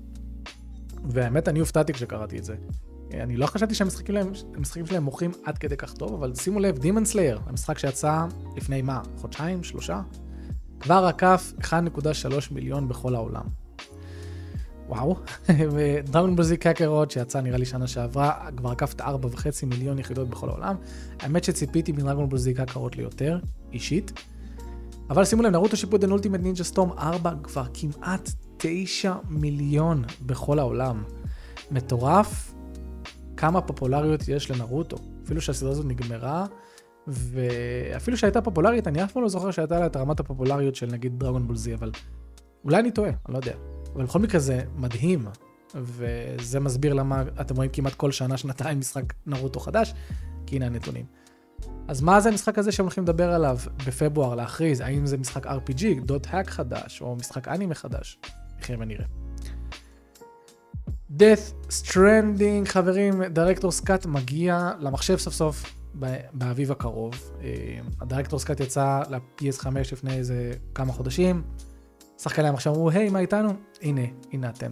והאמת 1.05 1.49
אני 1.49 1.59
הופתעתי 1.59 1.93
כשקראתי 1.93 2.39
את 2.39 2.45
זה. 2.45 2.55
אני 3.15 3.37
לא 3.37 3.47
חשבתי 3.47 3.75
שהמשחקים 3.75 4.87
שלהם, 4.87 5.03
מוכרים 5.03 5.33
עד 5.45 5.59
כדי 5.59 5.77
כך 5.77 5.93
טוב, 5.93 6.15
אבל 6.15 6.35
שימו 6.35 6.61
לב, 6.61 6.79
Demon 6.79 7.13
Slayer, 7.13 7.41
המשחק 7.47 7.79
שיצא 7.79 8.25
לפני 8.57 8.83
מה? 8.83 9.03
חודשיים? 9.17 9.65
שלושה? 9.65 10.01
כבר 10.81 11.05
עקף 11.09 11.53
1.3 11.61 11.73
מיליון 12.51 12.89
בכל 12.89 13.15
העולם. 13.15 13.45
וואו, 14.89 15.17
ודראגון 15.75 16.37
בוזי 16.37 16.57
קקרות 16.57 17.11
שיצא 17.11 17.41
נראה 17.41 17.59
לי 17.59 17.65
שנה 17.65 17.87
שעברה, 17.87 18.49
כבר 18.57 18.71
עקף 18.71 18.95
את 18.95 19.01
4.5 19.01 19.07
מיליון 19.67 19.99
יחידות 19.99 20.29
בכל 20.29 20.49
העולם. 20.49 20.77
האמת 21.21 21.45
שציפיתי 21.45 21.93
מדרגון 21.93 22.29
בוזי 22.29 22.55
קקרות 22.55 22.97
ליותר, 22.97 23.39
אישית. 23.73 24.13
אבל 25.11 25.25
שימו 25.25 25.43
לב, 25.43 25.53
נרוטו 25.53 25.77
שיפוד 25.77 26.05
אולטימט 26.05 26.41
נינג'ה 26.41 26.65
סטורם 26.65 26.93
4 26.99 27.33
כבר 27.43 27.65
כמעט 27.75 28.31
9 28.57 29.15
מיליון 29.29 30.05
בכל 30.27 30.59
העולם. 30.59 31.03
מטורף 31.71 32.56
כמה 33.37 33.61
פופולריות 33.61 34.29
יש 34.29 34.51
לנרוטו. 34.51 34.97
אפילו 35.25 35.41
שהסדרה 35.41 35.71
הזאת 35.71 35.87
נגמרה, 35.87 36.47
ואפילו 37.07 38.17
שהייתה 38.17 38.41
פופולרית, 38.41 38.89
אני 38.89 39.05
אף 39.05 39.13
פעם 39.13 39.23
לא 39.23 39.29
זוכר 39.29 39.51
שהייתה 39.51 39.79
לה 39.79 39.87
את 39.87 39.97
רמת 39.97 40.21
הפופולריות 40.21 40.75
של 40.75 40.87
נגיד 40.87 41.19
דרגון 41.19 41.47
בולזי, 41.47 41.75
אבל 41.75 41.91
אולי 42.65 42.81
אני 42.81 42.91
טועה, 42.91 43.09
אני 43.09 43.35
לא 43.35 43.39
יודע. 43.39 43.53
אבל 43.95 44.05
בכל 44.05 44.19
מקרה 44.19 44.41
זה 44.41 44.63
מדהים, 44.77 45.27
וזה 45.75 46.61
מסביר 46.61 46.95
למה 46.95 47.23
אתם 47.41 47.57
רואים 47.57 47.71
כמעט 47.71 47.95
כל 47.95 48.13
שנה, 48.13 48.37
שנתיים 48.37 48.79
משחק 48.79 49.05
נרוטו 49.27 49.61
חדש, 49.61 49.95
כי 50.47 50.57
הנה 50.57 50.67
הנתונים. 50.67 51.05
אז 51.89 52.01
מה 52.01 52.21
זה 52.21 52.29
המשחק 52.29 52.59
הזה 52.59 52.73
שהם 52.73 52.85
הולכים 52.85 53.05
לדבר 53.05 53.33
עליו 53.33 53.59
בפברואר, 53.87 54.35
להכריז? 54.35 54.81
האם 54.81 55.07
זה 55.07 55.17
משחק 55.17 55.47
RPG, 55.47 55.85
דוט 56.05 56.27
האק 56.31 56.51
חדש, 56.51 57.01
או 57.01 57.17
משחק 57.17 57.49
אנימה 57.49 57.75
חדש? 57.75 58.19
נחיה 58.61 58.77
ונראה. 58.81 59.26
Death 61.11 61.71
stranding, 61.71 62.65
חברים, 62.69 63.23
דירקטור 63.23 63.73
סקאט 63.73 64.07
מגיע 64.07 64.71
למחשב 64.79 65.17
סוף 65.17 65.35
סוף 65.35 65.75
באביב 66.33 66.73
הקרוב. 66.73 67.15
הדירקטור 68.01 68.39
סקאט 68.39 68.61
יצא 68.61 69.03
ל-PS5 69.11 69.67
לפני 69.93 70.15
איזה 70.17 70.53
כמה 70.75 70.93
חודשים. 70.93 71.43
שחקני 72.19 72.49
המחשב 72.49 72.71
אמרו, 72.71 72.91
היי, 72.91 73.09
מה 73.09 73.19
איתנו? 73.19 73.53
הנה, 73.83 74.01
הנה 74.33 74.51
אתם. 74.51 74.71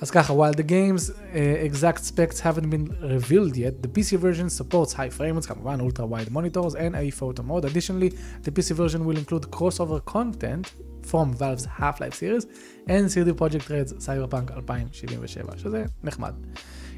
אז 0.00 0.10
ככה, 0.10 0.34
while 0.34 0.54
the 0.54 0.62
game's 0.62 1.10
uh, 1.10 1.36
exact 1.70 2.04
specs 2.04 2.40
haven't 2.40 2.70
been 2.70 2.88
revealed 3.02 3.56
yet, 3.56 3.82
the 3.82 3.88
PC 3.88 4.18
version 4.18 4.50
supports 4.50 4.92
high 4.92 5.10
frames, 5.18 5.46
כמובן 5.46 5.80
ultra 5.80 6.06
wide 6.06 6.30
monitors 6.30 6.74
and 6.74 6.94
a 6.94 7.10
photo 7.10 7.42
mode. 7.42 7.64
Additionally, 7.64 8.10
the 8.44 8.50
PC 8.50 8.74
version 8.74 9.04
will 9.06 9.16
include 9.16 9.42
crossover 9.50 10.04
content 10.04 10.72
from 11.10 11.32
Valve's 11.32 11.66
Half-Life 11.78 12.14
series 12.14 12.46
and 12.88 13.10
CD 13.10 13.32
Projekt 13.32 13.68
Red's 13.70 13.92
Cyberpunk 14.06 14.46
2077, 14.54 15.58
שזה 15.58 15.84
נחמד. 16.04 16.34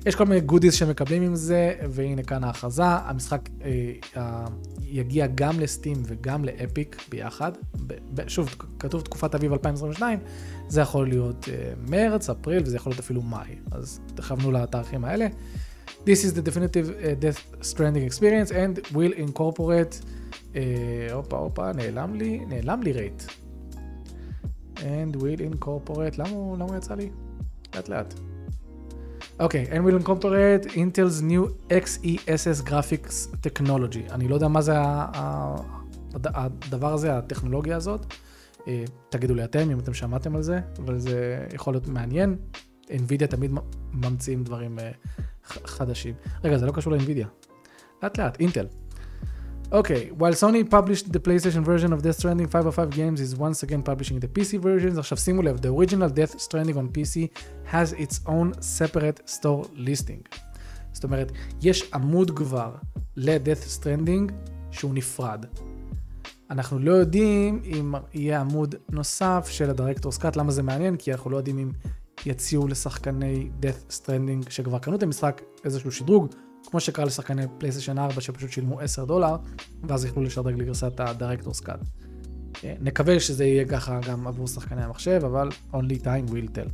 יש 0.06 0.16
כל 0.16 0.26
מיני 0.26 0.42
גודיס 0.42 0.74
שמקבלים 0.74 1.24
עם 1.24 1.36
זה, 1.36 1.74
והנה 1.90 2.24
כאן 2.24 2.44
ההכרזה, 2.44 2.84
המשחק 2.86 3.50
אה, 3.64 3.92
אה, 4.18 4.46
יגיע 4.82 5.28
גם 5.36 5.60
לסטים 5.60 6.04
וגם 6.06 6.46
לאפיק 6.46 7.04
ביחד. 7.10 7.52
ב, 7.88 7.94
ב, 8.14 8.28
שוב, 8.28 8.56
כתוב 8.80 9.02
תקופת 9.02 9.36
אביב 9.36 9.52
2022, 9.52 10.20
זה 10.68 10.82
יכול 10.82 11.08
להיות 11.08 11.50
אה, 11.50 11.74
מרץ, 11.88 12.30
אפריל, 12.30 12.64
וזה 12.66 12.76
יכול 12.76 12.90
להיות 12.90 13.00
אפילו 13.00 13.22
מאי, 13.22 13.56
אז 13.72 14.00
תכוונו 14.16 14.52
לתאריכים 14.52 15.06
האלה. 15.06 15.28
This 15.88 16.24
is 16.26 16.36
the 16.36 16.42
definitive 16.42 16.88
uh, 16.88 17.24
Death 17.24 17.62
Stranding 17.62 18.12
experience 18.12 18.52
and 18.52 18.94
will 18.94 19.14
incorporate, 19.18 20.06
הופה 21.14 21.38
uh, 21.38 21.40
הופה, 21.40 21.72
נעלם 21.72 22.16
לי, 22.16 22.40
נעלם 22.48 22.84
לי 22.84 22.92
רייט. 22.92 23.24
and 24.76 25.16
will 25.16 25.40
incorporate, 25.40 26.18
למה 26.18 26.30
הוא 26.30 26.76
יצא 26.78 26.96
לי? 26.96 27.10
לאט 27.76 27.90
לאט. 27.90 28.14
אוקיי, 29.40 29.66
okay, 29.66 29.74
and 29.74 29.80
will 29.86 30.06
incorporate 30.06 30.72
Intel's 30.72 31.22
new 31.22 31.72
XESS 31.72 32.70
Graphics 32.70 33.48
Technology. 33.48 34.13
אני 34.13 34.28
לא 34.28 34.36
יודע 34.36 34.48
מה 34.48 34.62
זה 34.62 34.74
הדבר 36.13 36.94
הזה, 36.94 37.18
הטכנולוגיה 37.18 37.75
הזאת. 37.75 38.13
אה, 38.68 38.84
תגידו 39.10 39.34
לי 39.34 39.44
אתם, 39.44 39.72
אם 39.72 39.80
אתם 39.80 39.94
שמעתם 39.94 40.36
על 40.36 40.42
זה, 40.42 40.60
אבל 40.86 41.00
זה 41.00 41.48
יכול 41.54 41.74
להיות 41.74 41.88
מעניין. 41.88 42.36
NVIDIA 42.86 43.28
תמיד 43.28 43.52
ממציאים 43.94 44.44
דברים 44.44 44.80
אה, 44.80 44.92
חדשים. 45.44 46.16
רגע, 46.44 46.58
זה 46.58 46.66
לא 46.66 46.72
קשור 46.72 46.94
ל-NVIDIA. 46.94 47.28
לאט 48.04 48.18
לאט, 48.18 48.40
אינטל. 48.40 48.68
Okay, 49.74 50.12
while 50.12 50.34
Sony 50.34 50.63
published 50.70 51.12
the 51.12 51.20
PlayStation 51.20 51.63
version 51.65 51.94
of 51.94 52.03
Death 52.03 52.18
Stranding 52.18 52.48
505 52.48 52.92
games 52.92 53.20
is 53.20 53.36
once 53.36 53.63
again 53.63 53.82
publishing 53.82 54.20
the 54.20 54.27
PC 54.27 54.60
versions. 54.60 55.00
עכשיו 55.00 55.18
שימו 55.18 55.42
לב, 55.42 55.60
the 55.60 55.70
original 55.70 56.10
Death 56.10 56.39
Stranding 56.39 56.77
on 56.77 56.88
PC 56.96 57.27
has 57.72 57.94
its 57.94 58.20
own 58.27 58.53
separate 58.62 59.30
store 59.30 59.65
listing. 59.75 60.39
זאת 60.92 61.03
אומרת, 61.03 61.32
יש 61.62 61.92
עמוד 61.94 62.32
כבר 62.38 62.75
ל-Death 63.15 63.82
Stranding 63.82 64.32
שהוא 64.72 64.94
נפרד. 64.94 65.46
אנחנו 66.50 66.80
לא 66.80 66.92
יודעים 66.92 67.62
אם 67.65 67.94
יהיה 68.13 68.42
עמוד 68.42 68.75
נוסף 68.92 69.48
של 69.50 69.72
סקאט, 70.12 70.36
למה 70.36 70.51
זה 70.51 70.63
מעניין? 70.63 70.96
כי 70.96 71.13
אנחנו 71.13 71.30
לא 71.30 71.38
יודעים 71.38 71.58
אם 71.58 71.72
יציעו 72.25 72.68
לשחקני 72.68 73.50
Death 73.62 73.94
Stranding 73.94 74.50
שכבר 74.50 74.80
קנו 74.80 74.96
את 74.96 75.03
המשחק 75.03 75.42
איזשהו 75.65 75.92
שדרוג, 75.92 76.27
כמו 76.65 76.79
שקרה 76.79 77.05
לשחקני 77.05 77.43
פלייסטיישן 77.58 77.98
4 77.98 78.22
שפשוט 78.22 78.51
שילמו 78.51 78.79
10 78.79 79.05
דולר, 79.05 79.36
ואז 79.84 80.05
יכלו 80.05 80.24
לשדרג 80.24 80.60
לגרסת 80.60 81.00
ה 81.00 81.05
Director's 81.05 81.60
Cut. 81.60 81.84
נקווה 82.63 83.20
שזה 83.20 83.46
יהיה 83.46 83.65
ככה 83.65 84.00
גם 84.08 84.27
עבור 84.27 84.48
שחקני 84.48 84.84
המחשב, 84.84 85.22
אבל 85.25 85.50
only 85.74 86.03
time 86.03 86.32
will 86.32 86.50
tell. 86.55 86.70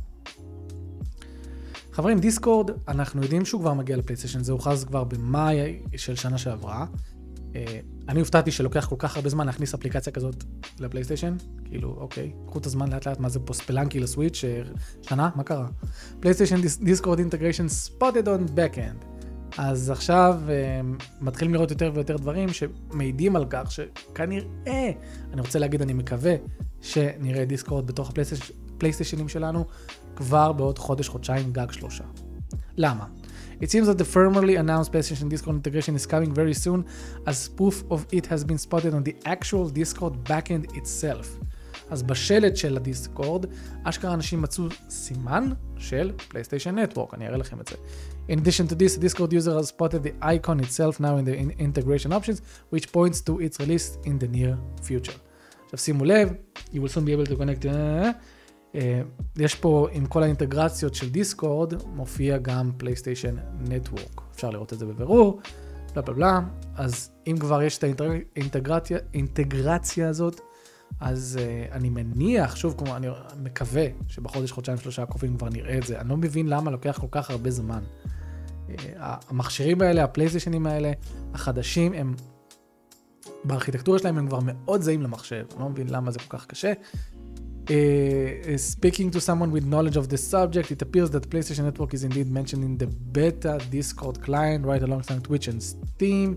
חברים, 1.92 2.18
דיסקורד, 2.18 2.70
אנחנו 2.88 3.22
יודעים 3.22 3.44
שהוא 3.44 3.60
כבר 3.60 3.74
מגיע 3.74 3.96
לפלייסטיישן, 3.96 4.42
זה 4.42 4.52
הוכרז 4.52 4.84
כבר 4.84 5.04
במאי 5.04 5.78
של 5.96 6.14
שנה 6.14 6.38
שעברה. 6.38 6.86
אה, 7.56 7.80
אני 8.08 8.20
הופתעתי 8.20 8.50
שלוקח 8.50 8.86
כל 8.86 8.96
כך 8.98 9.16
הרבה 9.16 9.28
זמן 9.28 9.46
להכניס 9.46 9.74
אפליקציה 9.74 10.12
כזאת 10.12 10.44
לפלייסטיישן, 10.80 11.36
כאילו, 11.64 11.96
אוקיי, 12.00 12.32
קחו 12.46 12.58
את 12.58 12.66
הזמן 12.66 12.92
לאט 12.92 13.06
לאט, 13.06 13.20
מה 13.20 13.28
זה 13.28 13.40
פה 13.40 13.54
ספלנקי 13.54 14.00
לסוויץ', 14.00 14.44
שנה? 15.02 15.30
מה 15.34 15.42
קרה? 15.42 15.66
פלייסטיישן 16.20 16.56
דיסקורד 16.80 17.18
integration 17.18 17.66
spotted 17.66 18.26
on 18.26 18.50
backend. 18.56 19.09
אז 19.58 19.90
עכשיו 19.90 20.40
אה, 20.46 21.04
מתחילים 21.20 21.54
לראות 21.54 21.70
יותר 21.70 21.90
ויותר 21.94 22.16
דברים 22.16 22.48
שמעידים 22.48 23.36
על 23.36 23.44
כך 23.50 23.72
שכנראה, 23.72 24.90
אני 25.32 25.40
רוצה 25.40 25.58
להגיד, 25.58 25.82
אני 25.82 25.92
מקווה 25.92 26.34
שנראה 26.80 27.44
דיסקורד 27.44 27.86
בתוך 27.86 28.10
הפלייסטיישנים 28.76 29.28
שלנו 29.28 29.64
כבר 30.16 30.52
בעוד 30.52 30.78
חודש, 30.78 31.08
חודשיים, 31.08 31.52
גג 31.52 31.70
שלושה. 31.70 32.04
למה? 32.76 33.06
It 33.60 33.70
seems 33.70 33.86
that 33.88 33.98
the 33.98 34.04
firmly 34.04 34.56
announced 34.56 34.90
PlayStation 34.90 35.28
Discord 35.28 35.56
integration 35.56 35.94
is 35.94 36.06
coming 36.06 36.32
very 36.32 36.54
soon, 36.54 36.86
as 37.26 37.48
proof 37.58 37.84
of 37.90 38.06
it 38.10 38.24
has 38.32 38.42
been 38.42 38.56
spotted 38.56 38.94
on 38.94 39.02
the 39.04 39.14
actual 39.26 39.68
Discord 39.68 40.14
backend 40.24 40.64
itself. 40.78 41.26
אז 41.90 42.02
בשרת 42.02 42.56
של 42.56 42.76
הדיסקורד, 42.76 43.46
אשכרה 43.84 44.14
אנשים 44.14 44.42
מצאו 44.42 44.64
סימן 44.90 45.50
של 45.78 46.12
פלייסטיישן 46.28 46.78
נטוורק, 46.78 47.14
אני 47.14 47.26
אראה 47.26 47.36
לכם 47.36 47.60
את 47.60 47.68
זה. 47.68 47.76
In 48.28 48.32
addition 48.32 48.72
to 48.72 48.74
this, 48.74 48.96
Discord 48.96 49.32
user 49.32 49.54
has 49.58 49.68
spotted 49.68 50.02
the 50.02 50.12
icon 50.22 50.60
itself 50.60 51.00
now 51.00 51.16
in 51.20 51.24
the 51.24 51.36
in 51.42 51.50
integration 51.58 52.12
options, 52.12 52.38
which 52.72 52.86
points 52.92 53.20
to 53.20 53.32
its 53.40 53.58
release 53.60 53.98
in 54.04 54.18
the 54.18 54.36
near 54.36 54.54
future. 54.82 55.18
עכשיו 55.64 55.78
שימו 55.78 56.04
לב, 56.04 56.28
you 56.72 56.76
will 56.76 56.88
soon 56.88 57.04
be 57.06 57.12
able 57.12 57.32
to 57.32 57.36
connect, 57.36 57.64
אה, 57.64 58.78
יש 59.36 59.54
פה 59.54 59.88
עם 59.92 60.06
כל 60.06 60.22
האינטגרציות 60.22 60.94
של 60.94 61.10
דיסקורד, 61.10 61.74
מופיע 61.86 62.38
גם 62.38 62.70
פלייסטיישן 62.76 63.36
נטוורק. 63.60 64.20
אפשר 64.34 64.50
לראות 64.50 64.72
את 64.72 64.78
זה 64.78 64.86
בבירור, 64.86 65.40
בלה 65.94 66.02
בלה 66.02 66.14
בלה. 66.14 66.40
אז 66.76 67.10
אם 67.26 67.36
כבר 67.40 67.62
יש 67.62 67.78
את 67.78 67.84
האינטגרציה 69.14 70.08
הזאת, 70.08 70.40
אז 71.00 71.38
uh, 71.40 71.72
אני 71.74 71.90
מניח, 71.90 72.56
שוב, 72.56 72.74
כמו, 72.78 72.96
אני 72.96 73.08
מקווה 73.42 73.86
שבחודש, 74.08 74.52
חודשיים, 74.52 74.78
שלושה 74.78 75.02
הקרובים 75.02 75.36
כבר 75.36 75.48
נראה 75.48 75.78
את 75.78 75.86
זה. 75.86 76.00
אני 76.00 76.08
לא 76.08 76.16
מבין 76.16 76.48
למה 76.48 76.70
לוקח 76.70 76.98
כל 77.00 77.06
כך 77.10 77.30
הרבה 77.30 77.50
זמן. 77.50 77.82
Uh, 78.68 78.72
המכשירים 79.28 79.82
האלה, 79.82 80.04
הפלייסטיישנים 80.04 80.66
האלה, 80.66 80.92
החדשים, 81.34 81.92
הם, 81.92 82.14
בארכיטקטורה 83.44 83.98
שלהם 83.98 84.18
הם 84.18 84.26
כבר 84.26 84.38
מאוד 84.44 84.82
זהים 84.82 85.02
למחשב. 85.02 85.44
אני 85.52 85.60
לא 85.60 85.68
מבין 85.68 85.88
למה 85.88 86.10
זה 86.10 86.18
כל 86.18 86.38
כך 86.38 86.46
קשה. 86.46 86.72
Uh, 87.66 87.72
speaking 88.58 89.10
to 89.10 89.20
someone 89.20 89.52
with 89.52 89.64
knowledge 89.64 89.96
of 89.96 90.08
the 90.08 90.16
subject, 90.16 90.72
it 90.72 90.82
appears 90.82 91.10
that 91.10 91.30
PlayStation 91.30 91.64
Network 91.68 91.94
is 91.94 92.02
indeed 92.02 92.28
mentioned 92.38 92.64
in 92.68 92.74
the 92.82 92.88
beta 93.14 93.58
Discord 93.70 94.16
client 94.26 94.64
right 94.66 94.82
alongside 94.82 95.22
Twitch 95.22 95.46
and 95.52 95.62
Steam. 95.62 96.28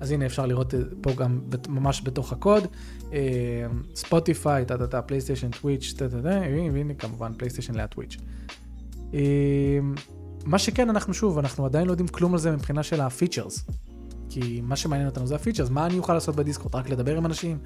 אז 0.00 0.10
הנה 0.10 0.26
אפשר 0.26 0.46
לראות 0.46 0.74
פה 1.00 1.12
גם 1.12 1.40
ממש 1.68 2.02
בתוך 2.04 2.32
הקוד. 2.32 2.66
ספוטיפיי, 3.94 4.64
טה 4.64 4.78
טה 4.78 4.86
טה, 4.86 5.02
פלייסטיישן, 5.02 5.50
טוויץ', 5.50 5.94
טה 5.96 6.08
טה 6.08 6.22
טה, 6.22 6.40
והנה 6.72 6.94
כמובן 6.94 7.32
פלייסטיישן 7.38 7.74
ליד 7.74 7.86
טוויץ'. 7.86 8.16
מה 10.44 10.58
שכן, 10.58 10.90
אנחנו 10.90 11.14
שוב, 11.14 11.38
אנחנו 11.38 11.66
עדיין 11.66 11.86
לא 11.86 11.92
יודעים 11.92 12.08
כלום 12.08 12.32
על 12.32 12.38
זה 12.38 12.50
מבחינה 12.50 12.82
של 12.82 13.00
ה 13.00 13.06
features. 13.06 13.64
כי 14.28 14.60
מה 14.60 14.76
שמעניין 14.76 15.08
אותנו 15.08 15.26
זה 15.26 15.34
ה 15.34 15.38
features, 15.38 15.70
מה 15.70 15.86
אני 15.86 15.98
אוכל 15.98 16.14
לעשות 16.14 16.36
בדיסקורד? 16.36 16.74
רק 16.74 16.90
לדבר 16.90 17.16
עם 17.16 17.26
אנשים? 17.26 17.58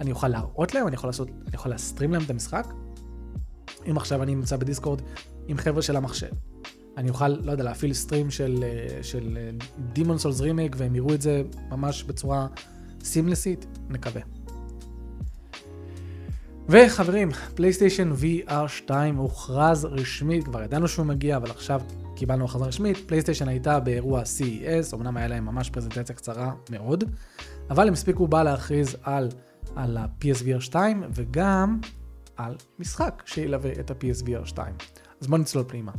אני 0.00 0.10
אוכל 0.10 0.28
להראות 0.28 0.74
להם? 0.74 0.86
אני 0.86 0.94
יכול 0.94 1.08
לעשות, 1.08 1.28
אני 1.28 1.54
יכול 1.54 1.70
לה 1.70 1.81
stream 1.81 2.12
להם 2.12 2.22
את 2.22 2.30
המשחק? 2.30 2.66
אם 3.90 3.96
עכשיו 3.96 4.22
אני 4.22 4.34
נמצא 4.34 4.56
בדיסקורד 4.56 5.02
עם 5.48 5.56
חבר'ה 5.56 5.82
של 5.82 5.96
המחשב, 5.96 6.30
אני 7.00 7.10
אוכל, 7.10 7.28
לא 7.28 7.52
יודע, 7.52 7.64
להפעיל 7.64 7.92
stream 7.92 8.30
של, 8.30 8.64
של 9.02 9.38
Demon 9.94 10.22
Souls 10.22 10.42
remake 10.42 10.76
והם 10.78 10.94
יראו 10.94 11.14
את 11.14 11.22
זה 11.22 11.42
ממש 11.70 12.04
בצורה 12.04 12.46
seamless 13.02 13.49
ית, 13.49 13.66
נקווה. 13.88 14.22
וחברים, 16.68 17.30
פלייסטיישן 17.54 18.12
VR 18.12 18.68
2 18.68 19.16
הוכרז 19.16 19.84
רשמית, 19.84 20.44
כבר 20.44 20.62
ידענו 20.62 20.88
שהוא 20.88 21.06
מגיע, 21.06 21.36
אבל 21.36 21.50
עכשיו 21.50 21.80
קיבלנו 22.16 22.44
הכרזה 22.44 22.64
רשמית. 22.64 22.96
פלייסטיישן 23.06 23.48
הייתה 23.48 23.80
באירוע 23.80 24.22
CES, 24.22 24.94
אמנם 24.94 25.16
היה 25.16 25.28
להם 25.28 25.44
ממש 25.44 25.70
פרזנטציה 25.70 26.14
קצרה 26.14 26.52
מאוד, 26.70 27.04
אבל 27.70 27.88
הם 27.88 27.92
הספיקו 27.92 28.28
בה 28.28 28.42
להכריז 28.42 28.96
על, 29.02 29.28
על 29.76 29.96
ה-PSVR 29.96 30.60
2 30.60 31.04
וגם 31.14 31.80
על 32.36 32.56
משחק 32.78 33.22
שילווה 33.26 33.72
את 33.80 33.90
ה-PSVR 33.90 34.46
2. 34.46 34.74
אז 35.20 35.26
בואו 35.26 35.40
נצלול 35.40 35.64
פנימה. 35.68 35.92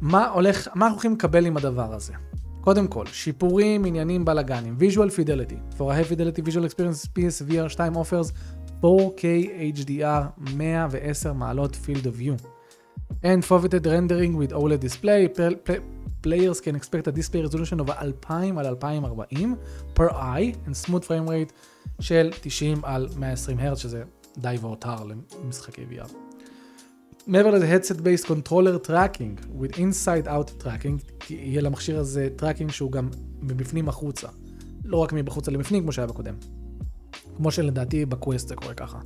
מה 0.00 0.28
הולך, 0.28 0.68
מה 0.74 0.86
אנחנו 0.86 0.94
הולכים 0.94 1.12
לקבל 1.12 1.46
עם 1.46 1.56
הדבר 1.56 1.94
הזה? 1.94 2.12
קודם 2.60 2.86
כל, 2.86 3.06
שיפורים, 3.06 3.84
עניינים, 3.84 4.24
בלאגנים, 4.24 4.76
visual 4.80 5.10
fidelity. 5.10 5.78
For 5.78 5.82
a 5.82 5.94
high 5.94 6.10
fidelity 6.10 6.42
visual 6.42 6.64
experience, 6.64 7.06
PSVR 7.06 7.68
2 7.76 7.82
offers 7.94 8.32
4K 8.82 9.24
HDR 9.76 10.22
110 10.56 11.32
מעלות 11.32 11.76
field 11.76 12.06
of 12.06 12.14
view. 12.14 12.36
And 13.22 13.44
foveted 13.44 13.86
rendering 13.86 14.36
with 14.36 14.52
OLED 14.52 14.80
display, 14.80 15.28
players 16.22 16.60
can 16.60 16.74
expect 16.74 17.06
a 17.06 17.12
display 17.12 17.42
resolution 17.42 17.80
of 17.80 17.90
2000 17.90 18.58
על 18.58 18.66
2040 18.66 19.56
per 19.94 20.08
eye 20.10 20.54
and 20.66 20.74
smooth 20.86 21.04
frame 21.04 21.28
rate 21.28 21.52
של 22.00 22.30
90 22.40 22.80
על 22.82 23.08
120 23.16 23.58
הרץ, 23.58 23.78
שזה 23.78 24.02
די 24.38 24.56
והותר 24.60 24.96
למשחקי 25.44 25.82
VR. 25.90 26.23
מעבר 27.26 27.50
לזה, 27.50 27.76
headset 27.76 27.96
based 27.98 28.26
controller 28.26 28.86
tracking 28.86 29.60
with 29.60 29.76
inside 29.76 30.26
out 30.26 30.64
tracking, 30.64 31.30
יהיה 31.30 31.60
למכשיר 31.62 31.98
הזה 31.98 32.28
tracking 32.40 32.72
שהוא 32.72 32.92
גם 32.92 33.08
מבפנים 33.42 33.88
החוצה, 33.88 34.28
לא 34.84 34.96
רק 34.96 35.12
מבחוצה 35.12 35.50
לבפנים 35.50 35.82
כמו 35.82 35.92
שהיה 35.92 36.06
בקודם. 36.06 36.34
כמו 37.36 37.50
שלדעתי 37.50 38.06
בקווסט 38.06 38.48
זה 38.48 38.56
קורה 38.56 38.74
ככה. 38.74 38.98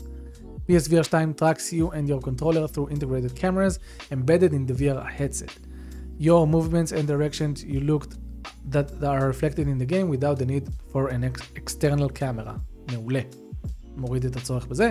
PSVR 0.68 1.02
2 1.02 1.32
tracks 1.40 1.72
you 1.72 1.92
and 1.94 2.08
your 2.10 2.20
controller 2.28 2.66
through 2.74 2.90
integrated 2.90 3.40
cameras 3.40 3.78
embedded 4.12 4.52
in 4.52 4.66
the 4.70 4.74
VR 4.74 5.06
headset. 5.18 5.52
Your 6.20 6.46
movements 6.46 6.92
and 6.92 7.06
directions 7.06 7.64
you 7.64 7.80
looked 7.80 8.12
that 8.72 8.88
are 9.02 9.28
reflected 9.32 9.66
in 9.72 9.78
the 9.78 9.88
game 9.94 10.08
without 10.14 10.36
the 10.42 10.46
need 10.52 10.64
for 10.92 11.08
an 11.08 11.24
ex- 11.24 11.48
external 11.56 12.08
camera. 12.20 12.52
מעולה. 12.92 13.20
מוריד 13.96 14.24
את 14.24 14.36
הצורך 14.36 14.66
בזה. 14.66 14.90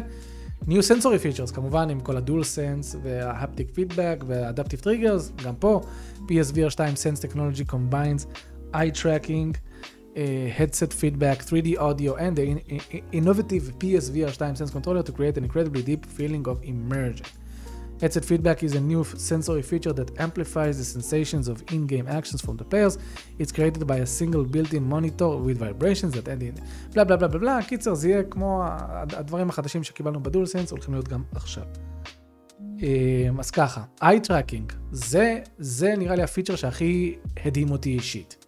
New 0.68 0.80
sensory 0.92 1.26
features, 1.26 1.54
כמובן 1.54 1.90
עם 1.90 2.00
כל 2.00 2.16
ה-dual 2.16 2.30
sense 2.30 2.96
וה-haptic 3.02 3.78
feedback 3.78 4.24
וה-adaptive 4.26 4.84
triggers, 4.84 5.44
גם 5.44 5.54
פה. 5.54 5.80
PSVR 6.26 6.70
2 6.70 6.84
sense 6.94 7.18
technology 7.18 7.74
combines 7.74 8.26
eye 8.74 8.90
tracking, 9.02 9.52
uh, 9.52 10.60
headset 10.60 10.92
feedback, 11.00 11.36
3D 11.48 11.76
audio, 11.78 12.16
and 12.16 12.36
the 12.36 12.46
in- 12.46 12.62
in- 12.68 13.02
innovative 13.12 13.62
PSVR 13.84 14.30
2 14.30 14.56
sense 14.56 14.72
controller 14.72 15.02
to 15.02 15.12
create 15.12 15.36
an 15.36 15.44
incredibly 15.44 15.82
deep 15.82 16.04
feeling 16.18 16.46
of 16.46 16.56
immersion. 16.62 17.26
Headset 18.01 18.25
feedback 18.25 18.61
is 18.61 18.73
a 18.75 18.79
new 18.79 19.03
sensory 19.03 19.63
feature 19.63 19.93
that 19.99 20.09
amplifies 20.25 20.75
the 20.77 20.87
sensations 20.95 21.47
of 21.47 21.55
in-game 21.75 22.07
actions 22.07 22.39
from 22.45 22.55
the 22.61 22.67
players. 22.71 22.93
It's 23.39 23.51
created 23.51 23.87
by 23.87 23.97
a 23.97 24.05
single 24.05 24.43
built-in 24.43 24.83
motor 24.95 25.31
with 25.45 25.57
vibrations 25.57 26.13
that 26.13 26.27
add 26.27 26.43
in... 26.43 26.61
בלה 26.93 27.03
בלה 27.03 27.17
בלה 27.17 27.27
בלה 27.27 27.39
בלה, 27.39 27.59
קיצר 27.67 27.93
זה 27.93 28.09
יהיה 28.09 28.23
כמו 28.23 28.63
הדברים 28.93 29.49
החדשים 29.49 29.83
שקיבלנו 29.83 30.23
ב 30.23 30.45
DualSense 30.45 30.71
הולכים 30.71 30.93
להיות 30.93 31.07
גם 31.07 31.23
עכשיו. 31.35 31.63
אמ, 32.79 33.39
אז 33.39 33.51
ככה, 33.51 33.83
eye 34.01 34.27
tracking, 34.27 34.73
זה, 34.91 35.39
זה 35.57 35.95
נראה 35.97 36.15
לי 36.15 36.23
הפיצ'ר 36.23 36.55
שהכי 36.55 37.15
הדהים 37.45 37.71
אותי 37.71 37.89
אישית. 37.89 38.45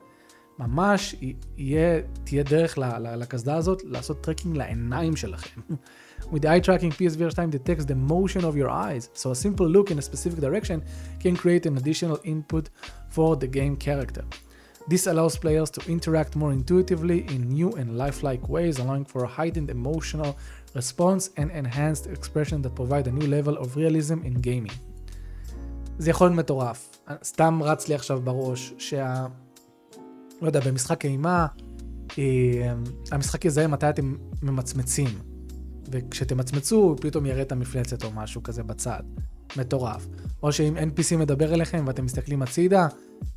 ממש 0.59 1.15
יהיה, 1.57 2.01
תהיה 2.23 2.43
דרך 2.43 2.77
לקסדה 3.17 3.55
הזאת 3.55 3.81
לעשות 3.85 4.23
tracking 4.23 4.57
לעיניים 4.57 5.15
שלכם. 5.15 5.61
With 6.31 6.43
the 6.43 6.51
eye 6.51 6.59
tracking, 6.59 6.91
PSVR 6.91 7.33
2 7.33 7.47
detects 7.47 7.85
the 7.85 7.95
motion 7.95 8.45
of 8.45 8.55
your 8.55 8.69
eyes, 8.69 9.09
so 9.13 9.31
a 9.31 9.35
simple 9.35 9.67
look 9.67 9.89
in 9.91 9.97
a 9.97 10.01
specific 10.01 10.39
direction 10.39 10.83
can 11.19 11.35
create 11.35 11.65
an 11.65 11.77
additional 11.77 12.19
input 12.23 12.69
for 13.09 13.35
the 13.35 13.47
game 13.47 13.75
character. 13.75 14.23
This 14.87 15.07
allows 15.07 15.37
players 15.37 15.69
to 15.71 15.81
interact 15.87 16.35
more 16.35 16.51
intuitively 16.51 17.19
in 17.33 17.49
new 17.49 17.71
and 17.73 17.97
lifelike 17.97 18.49
ways, 18.49 18.79
allowing 18.79 19.05
for 19.05 19.23
a 19.23 19.27
heightened 19.27 19.69
emotional 19.69 20.37
response 20.73 21.29
and 21.37 21.51
enhanced 21.51 22.07
expression 22.07 22.61
that 22.63 22.73
provide 22.75 23.05
a 23.07 23.11
new 23.11 23.27
level 23.27 23.55
of 23.57 23.75
realism 23.75 24.23
in 24.23 24.41
gaming. 24.41 24.77
זה 25.99 26.09
יכול 26.09 26.27
להיות 26.27 26.39
מטורף. 26.39 27.01
סתם 27.23 27.59
רץ 27.63 27.87
לי 27.87 27.95
עכשיו 27.95 28.21
בראש 28.21 28.73
שה... 28.77 29.25
לא 30.41 30.47
יודע, 30.47 30.59
במשחק 30.59 31.05
אימה, 31.05 31.47
אה, 32.17 32.73
המשחק 33.11 33.45
יזהה 33.45 33.67
מתי 33.67 33.89
אתם 33.89 34.15
ממצמצים. 34.43 35.09
וכשתמצמצו, 35.91 36.95
פתאום 37.01 37.25
יראה 37.25 37.41
את 37.41 37.51
המפלצת 37.51 38.03
או 38.03 38.11
משהו 38.11 38.43
כזה 38.43 38.63
בצד. 38.63 39.01
מטורף. 39.57 40.07
או 40.43 40.51
שאם 40.51 40.77
NPC 40.77 41.17
מדבר 41.17 41.53
אליכם 41.53 41.83
ואתם 41.87 42.05
מסתכלים 42.05 42.41
הצידה, 42.41 42.87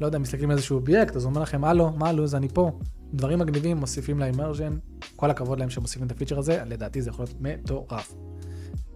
לא 0.01 0.07
יודע, 0.07 0.19
מסתכלים 0.19 0.51
על 0.51 0.57
איזשהו 0.57 0.77
אובייקט, 0.77 1.17
אז 1.17 1.25
הוא 1.25 1.31
אומר 1.31 1.43
לכם, 1.43 1.65
הלו, 1.65 1.91
מה 1.91 2.09
הלו"ז, 2.09 2.35
אני 2.35 2.49
פה. 2.49 2.71
דברים 3.15 3.39
מגניבים 3.39 3.77
מוסיפים 3.77 4.19
לאימרז'ן, 4.19 4.73
כל 5.17 5.31
הכבוד 5.31 5.59
להם 5.59 5.71
שמוסיפים 5.71 6.07
את 6.07 6.13
הפיצ'ר 6.13 6.39
הזה, 6.39 6.63
לדעתי 6.67 7.03
זה 7.03 7.11
יכול 7.11 7.25
להיות 7.25 7.37
מטורף. 7.41 8.15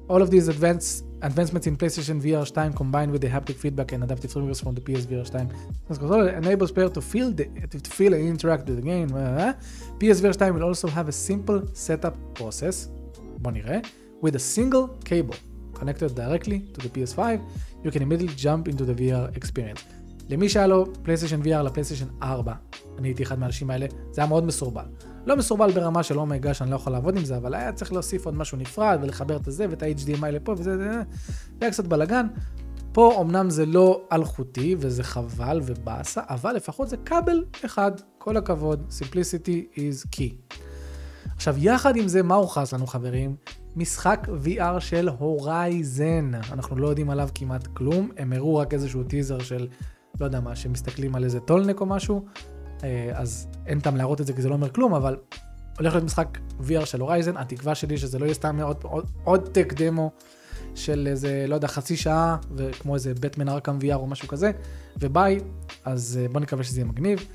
All 0.08 0.22
of 0.22 0.30
these 0.30 0.48
advanced, 0.48 1.04
advancements 1.22 1.66
in 1.66 1.76
PlayStation 1.76 2.20
VR 2.22 2.46
2 2.46 2.76
combined 2.76 3.10
with 3.10 3.22
the 3.22 3.28
haptic 3.28 3.56
feedback 3.56 3.90
and 3.90 4.04
adaptive 4.04 4.32
triggers 4.32 4.60
from 4.60 4.72
the 4.76 4.80
PSVR 4.80 5.26
2 5.26 5.48
controller 5.88 6.28
enables 6.28 6.70
player 6.70 6.88
to 6.88 7.00
feel 7.00 7.32
the, 7.32 7.46
to 7.84 7.90
feel 7.90 8.14
and 8.14 8.28
interact 8.34 8.68
with 8.68 8.76
the 8.76 8.86
game. 8.92 9.10
Uh, 9.12 9.52
PSVR 9.98 10.38
2 10.38 10.52
will 10.52 10.62
also 10.62 10.86
have 10.86 11.08
a 11.08 11.12
simple 11.12 11.60
setup 11.72 12.14
process, 12.34 12.88
בוא 13.38 13.52
נראה, 13.52 13.78
with 14.24 14.32
a 14.32 14.58
single 14.58 15.08
cable 15.08 15.36
connected 15.78 16.14
directly 16.16 16.58
to 16.74 16.80
the 16.82 16.88
PS5, 16.88 17.20
you 17.84 17.90
can 17.90 18.02
immediately 18.02 18.34
jump 18.36 18.68
into 18.68 18.84
the 18.84 19.00
VR 19.00 19.36
experience. 19.40 19.80
למי 20.30 20.48
שהיה 20.48 20.66
לו 20.66 20.86
פלייסטיישן 21.02 21.42
VR 21.42 21.62
לפלייסטיישן 21.62 22.06
4, 22.22 22.52
אני 22.98 23.08
הייתי 23.08 23.22
אחד 23.22 23.38
מהאנשים 23.38 23.70
האלה, 23.70 23.86
זה 24.10 24.20
היה 24.20 24.28
מאוד 24.28 24.44
מסורבל. 24.44 24.84
לא 25.26 25.36
מסורבל 25.36 25.72
ברמה 25.72 26.02
של 26.02 26.18
אומייגה 26.18 26.54
שאני 26.54 26.70
לא 26.70 26.76
יכול 26.76 26.92
לעבוד 26.92 27.16
עם 27.16 27.24
זה, 27.24 27.36
אבל 27.36 27.54
היה 27.54 27.72
צריך 27.72 27.92
להוסיף 27.92 28.26
עוד 28.26 28.34
משהו 28.34 28.58
נפרד 28.58 28.98
ולחבר 29.02 29.36
את 29.36 29.44
זה 29.44 29.66
ואת 29.70 29.82
ה-HDMI 29.82 30.26
לפה 30.26 30.52
וזה, 30.52 30.76
זה, 30.76 30.84
זה 30.84 31.02
היה 31.60 31.70
קצת 31.70 31.86
בלאגן. 31.86 32.26
פה 32.92 33.20
אמנם 33.20 33.50
זה 33.50 33.66
לא 33.66 34.02
אלחוטי 34.12 34.76
וזה 34.78 35.02
חבל 35.02 35.60
ובאסה, 35.64 36.20
אבל 36.28 36.52
לפחות 36.52 36.88
זה 36.88 36.96
כבל 36.96 37.44
אחד, 37.64 37.92
כל 38.18 38.36
הכבוד, 38.36 38.92
simplicity 39.00 39.76
is 39.76 40.16
key. 40.16 40.56
עכשיו, 41.36 41.54
יחד 41.58 41.96
עם 41.96 42.08
זה, 42.08 42.22
מה 42.22 42.34
הוכרז 42.34 42.72
לנו 42.72 42.86
חברים? 42.86 43.36
משחק 43.76 44.28
VR 44.44 44.80
של 44.80 45.08
Horizon. 45.08 46.30
אנחנו 46.52 46.76
לא 46.76 46.88
יודעים 46.88 47.10
עליו 47.10 47.28
כמעט 47.34 47.66
כלום, 47.66 48.10
הם 48.16 48.32
הראו 48.32 48.56
רק 48.56 48.74
איזשהו 48.74 49.02
טיזר 49.04 49.38
של, 49.38 49.68
לא 50.20 50.24
יודע 50.24 50.40
מה, 50.40 50.56
שמסתכלים 50.56 51.14
על 51.14 51.24
איזה 51.24 51.40
Tallneck 51.40 51.80
או 51.80 51.86
משהו, 51.86 52.24
אה, 52.84 53.10
אז 53.14 53.48
אין 53.66 53.80
טעם 53.80 53.96
להראות 53.96 54.20
את 54.20 54.26
זה 54.26 54.32
כי 54.32 54.42
זה 54.42 54.48
לא 54.48 54.54
אומר 54.54 54.68
כלום, 54.68 54.94
אבל 54.94 55.16
הולך 55.78 55.92
להיות 55.92 56.04
משחק 56.04 56.38
VR 56.60 56.84
של 56.84 57.00
Horizon, 57.00 57.36
התקווה 57.36 57.74
שלי 57.74 57.98
שזה 57.98 58.18
לא 58.18 58.24
יהיה 58.24 58.34
סתם 58.34 58.60
עוד, 58.60 58.76
עוד, 58.82 59.10
עוד 59.24 59.48
tech 59.48 59.72
demo 59.72 60.10
של 60.74 61.08
איזה, 61.10 61.44
לא 61.48 61.54
יודע, 61.54 61.68
חצי 61.68 61.96
שעה, 61.96 62.36
וכמו 62.56 62.94
איזה 62.94 63.14
Batman 63.14 63.48
Arkham 63.48 63.78
VR 63.82 63.94
או 63.94 64.06
משהו 64.06 64.28
כזה, 64.28 64.50
וביי, 65.00 65.40
אז 65.84 66.20
אה, 66.22 66.28
בוא 66.28 66.40
נקווה 66.40 66.64
שזה 66.64 66.80
יהיה 66.80 66.88
מגניב. 66.88 67.26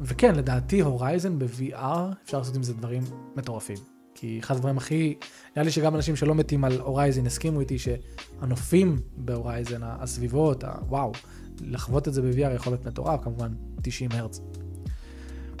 וכן, 0.00 0.34
לדעתי 0.34 0.80
Horizon 0.80 1.38
ב-VR, 1.38 2.14
אפשר 2.24 2.38
לעשות 2.38 2.56
עם 2.56 2.62
זה 2.62 2.74
דברים 2.74 3.02
מטורפים. 3.36 3.76
כי 4.14 4.38
אחד 4.42 4.56
הדברים 4.56 4.78
הכי, 4.78 5.14
נראה 5.56 5.64
לי 5.64 5.70
שגם 5.70 5.94
אנשים 5.94 6.16
שלא 6.16 6.34
מתים 6.34 6.64
על 6.64 6.80
Horizon 6.80 7.26
הסכימו 7.26 7.60
איתי 7.60 7.76
שהנופים 7.78 8.96
ב 9.16 9.23
Horizon, 9.23 9.80
הסביבות, 9.82 10.64
וואו, 10.88 11.12
לחוות 11.60 12.08
את 12.08 12.14
זה 12.14 12.22
ב-VR 12.22 12.54
יכול 12.54 12.72
להיות 12.72 12.86
מטורף, 12.86 13.20
כמובן 13.24 13.52
90 13.82 14.10
הרץ. 14.12 14.40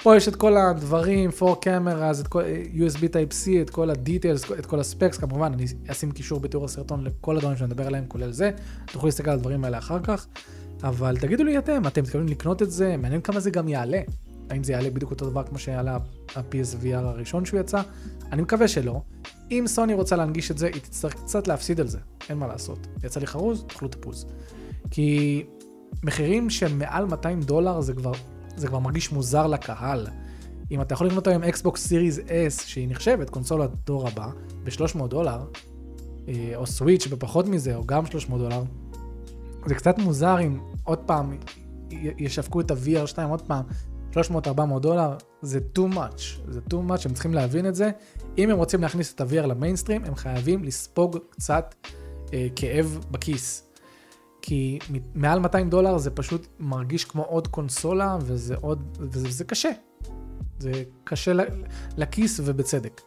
פה 0.02 0.16
יש 0.16 0.28
את 0.28 0.36
כל 0.36 0.56
הדברים, 0.56 1.30
4 1.42 1.52
cameras, 1.52 2.20
את 2.20 2.28
כל 2.28 2.42
USB 2.74 3.00
Type-C, 3.00 3.48
את 3.62 3.70
כל 3.70 3.90
ה-details, 3.90 4.58
את 4.58 4.66
כל 4.66 4.80
הספקס, 4.80 5.18
כמובן, 5.18 5.52
אני 5.52 5.64
אשים 5.88 6.10
קישור 6.10 6.40
בתיאור 6.40 6.64
הסרטון 6.64 7.04
לכל 7.04 7.36
הדברים 7.36 7.56
שאני 7.56 7.70
מדבר 7.70 7.86
עליהם, 7.86 8.04
כולל 8.08 8.32
זה, 8.32 8.50
תוכלו 8.86 9.08
להסתכל 9.08 9.30
על 9.30 9.36
הדברים 9.36 9.64
האלה 9.64 9.78
אחר 9.78 9.98
כך, 10.02 10.26
אבל 10.82 11.16
תגידו 11.16 11.44
לי 11.44 11.58
אתם, 11.58 11.86
אתם 11.86 12.02
מתכוונים 12.02 12.28
לקנות 12.28 12.62
את 12.62 12.70
זה, 12.70 12.96
מעניין 12.96 13.20
כמה 13.20 13.40
זה 13.40 13.50
גם 13.50 13.68
יעלה. 13.68 14.00
האם 14.50 14.64
זה 14.64 14.72
יעלה 14.72 14.90
בדיוק 14.90 15.10
אותו 15.10 15.30
דבר 15.30 15.42
כמו 15.42 15.58
שיעלה 15.58 15.98
ה-PSVR 16.36 16.96
הראשון 16.96 17.44
שהוא 17.44 17.60
יצא? 17.60 17.82
אני 18.32 18.42
מקווה 18.42 18.68
שלא. 18.68 19.00
אם 19.50 19.64
סוני 19.66 19.94
רוצה 19.94 20.16
להנגיש 20.16 20.50
את 20.50 20.58
זה, 20.58 20.66
היא 20.66 20.82
תצטרך 20.82 21.14
קצת 21.14 21.48
להפסיד 21.48 21.80
על 21.80 21.86
זה, 21.86 21.98
אין 22.28 22.38
מה 22.38 22.46
לעשות. 22.46 22.86
יצא 23.04 23.20
לי 23.20 23.26
חרוז, 23.26 23.64
תאכלו 23.68 23.88
תפוז. 23.88 24.26
כי 24.90 25.44
מחירים 26.02 26.50
של 26.50 26.74
מעל 26.74 27.04
200 27.04 27.42
דולר 27.42 27.80
זה 27.80 27.94
כבר, 27.94 28.12
זה 28.56 28.68
כבר 28.68 28.78
מרגיש 28.78 29.12
מוזר 29.12 29.46
לקהל. 29.46 30.06
אם 30.70 30.80
אתה 30.80 30.94
יכול 30.94 31.06
לקנות 31.06 31.26
היום 31.26 31.42
Xbox 31.42 31.86
Series 31.86 32.18
S, 32.18 32.62
שהיא 32.66 32.88
נחשבת 32.88 33.30
קונסולת 33.30 33.70
דור 33.86 34.08
הבא, 34.08 34.28
ב-300 34.64 35.06
דולר, 35.06 35.44
אה, 36.28 36.52
או 36.56 36.66
Switch 36.66 37.06
בפחות 37.06 37.46
מזה, 37.46 37.76
או 37.76 37.86
גם 37.86 38.06
300 38.06 38.40
דולר, 38.40 38.62
זה 39.66 39.74
קצת 39.74 39.98
מוזר 39.98 40.40
אם 40.40 40.58
עוד 40.84 40.98
פעם 40.98 41.38
ישווקו 42.18 42.60
את 42.60 42.70
ה-VR 42.70 43.06
2 43.06 43.28
עוד 43.28 43.42
פעם 43.42 43.64
300-400 44.12 44.78
דולר, 44.80 45.16
זה 45.42 45.60
too 45.78 45.94
much, 45.94 46.22
זה 46.48 46.60
too 46.70 46.90
much, 46.90 47.02
הם 47.04 47.12
צריכים 47.12 47.34
להבין 47.34 47.66
את 47.66 47.74
זה. 47.74 47.90
אם 48.38 48.50
הם 48.50 48.56
רוצים 48.56 48.82
להכניס 48.82 49.14
את 49.14 49.20
ה-VR 49.20 49.46
למיינסטרים, 49.46 50.04
הם 50.04 50.14
חייבים 50.14 50.64
לספוג 50.64 51.18
קצת 51.30 51.74
אה, 52.32 52.46
כאב 52.56 52.98
בכיס. 53.10 53.64
כי 54.42 54.78
מעל 55.14 55.38
200 55.38 55.70
דולר 55.70 55.98
זה 55.98 56.10
פשוט 56.10 56.46
מרגיש 56.58 57.04
כמו 57.04 57.22
עוד 57.22 57.48
קונסולה, 57.48 58.18
וזה 58.20 58.54
עוד, 58.60 58.98
וזה, 59.00 59.28
וזה 59.28 59.44
קשה. 59.44 59.70
זה 60.58 60.72
קשה 61.04 61.32
לכיס 61.96 62.40
ובצדק. 62.44 63.00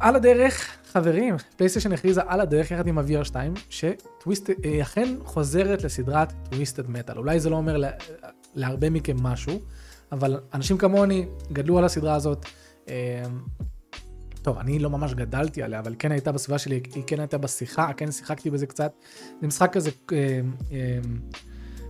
על 0.00 0.16
הדרך, 0.16 0.76
חברים, 0.92 1.36
פלייסטיישן 1.56 1.92
הכריזה 1.92 2.20
על 2.26 2.40
הדרך 2.40 2.70
יחד 2.70 2.86
עם 2.86 2.98
ה-VR 2.98 3.24
2, 3.24 3.54
שטוויסט, 3.68 4.50
היא 4.62 4.82
אכן 4.82 5.08
חוזרת 5.24 5.84
לסדרת 5.84 6.32
טוויסטד 6.50 6.90
מטאל. 6.90 7.18
אולי 7.18 7.40
זה 7.40 7.50
לא 7.50 7.56
אומר 7.56 7.76
להרבה 8.54 8.90
מכם 8.90 9.22
משהו, 9.22 9.60
אבל 10.12 10.40
אנשים 10.54 10.78
כמוני 10.78 11.26
גדלו 11.52 11.78
על 11.78 11.84
הסדרה 11.84 12.14
הזאת. 12.14 12.46
טוב, 14.42 14.58
אני 14.58 14.78
לא 14.78 14.90
ממש 14.90 15.14
גדלתי 15.14 15.62
עליה, 15.62 15.78
אבל 15.78 15.94
כן 15.98 16.12
הייתה 16.12 16.32
בסביבה 16.32 16.58
שלי, 16.58 16.80
היא 16.94 17.02
כן 17.06 17.20
הייתה 17.20 17.38
בשיחה, 17.38 17.92
כן 17.96 18.12
שיחקתי 18.12 18.50
בזה 18.50 18.66
קצת. 18.66 18.92
זה 19.40 19.46
משחק 19.46 19.72
כזה, 19.72 19.90
אה, 20.12 20.40
אה, 20.72 20.98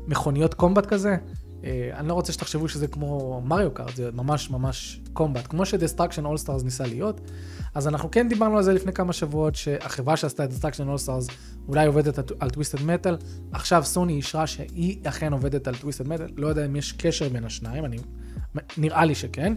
מכוניות 0.06 0.54
combat 0.54 0.86
כזה, 0.86 1.10
אה, 1.10 1.16
אני 1.92 2.08
לא 2.08 2.14
רוצה 2.14 2.32
שתחשבו 2.32 2.68
שזה 2.68 2.86
כמו 2.86 3.40
Mario 3.44 3.70
Kart, 3.74 3.96
זה 3.96 4.10
ממש 4.12 4.50
ממש 4.50 5.00
combat, 5.12 5.46
כמו 5.46 5.66
ש 5.66 5.75
Destruction 5.75 6.24
AllStars 6.24 6.62
ניסה 6.62 6.86
להיות. 6.86 7.20
אז 7.74 7.88
אנחנו 7.88 8.10
כן 8.10 8.28
דיברנו 8.28 8.56
על 8.56 8.62
זה 8.62 8.72
לפני 8.72 8.92
כמה 8.92 9.12
שבועות, 9.12 9.54
שהחברה 9.54 10.16
שעשתה 10.16 10.44
את 10.44 10.50
Destruction 10.50 10.88
AllStars 10.88 11.26
אולי 11.68 11.86
עובדת 11.86 12.32
על 12.40 12.50
Twisted 12.50 12.82
Metal, 12.82 13.16
עכשיו 13.52 13.84
סוני 13.84 14.12
אישרה 14.12 14.46
שהיא 14.46 14.98
אכן 15.04 15.32
עובדת 15.32 15.68
על 15.68 15.74
Twisted 15.76 16.08
Metal, 16.08 16.26
לא 16.36 16.46
יודע 16.46 16.66
אם 16.66 16.76
יש 16.76 16.92
קשר 16.92 17.28
בין 17.28 17.44
השניים, 17.44 17.84
אני... 17.84 17.96
נראה 18.76 19.04
לי 19.04 19.14
שכן. 19.14 19.54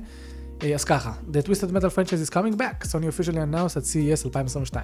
אה, 0.64 0.76
אז 0.76 0.84
ככה, 0.84 1.14
The 1.32 1.48
Twisted 1.48 1.72
Metal 1.72 1.90
franchise 1.96 2.28
is 2.28 2.30
coming 2.30 2.58
back, 2.58 2.84
Sony 2.84 3.08
officially 3.08 3.40
announced 3.40 3.78
at 3.78 3.86
CES 3.86 4.24
2022. 4.24 4.80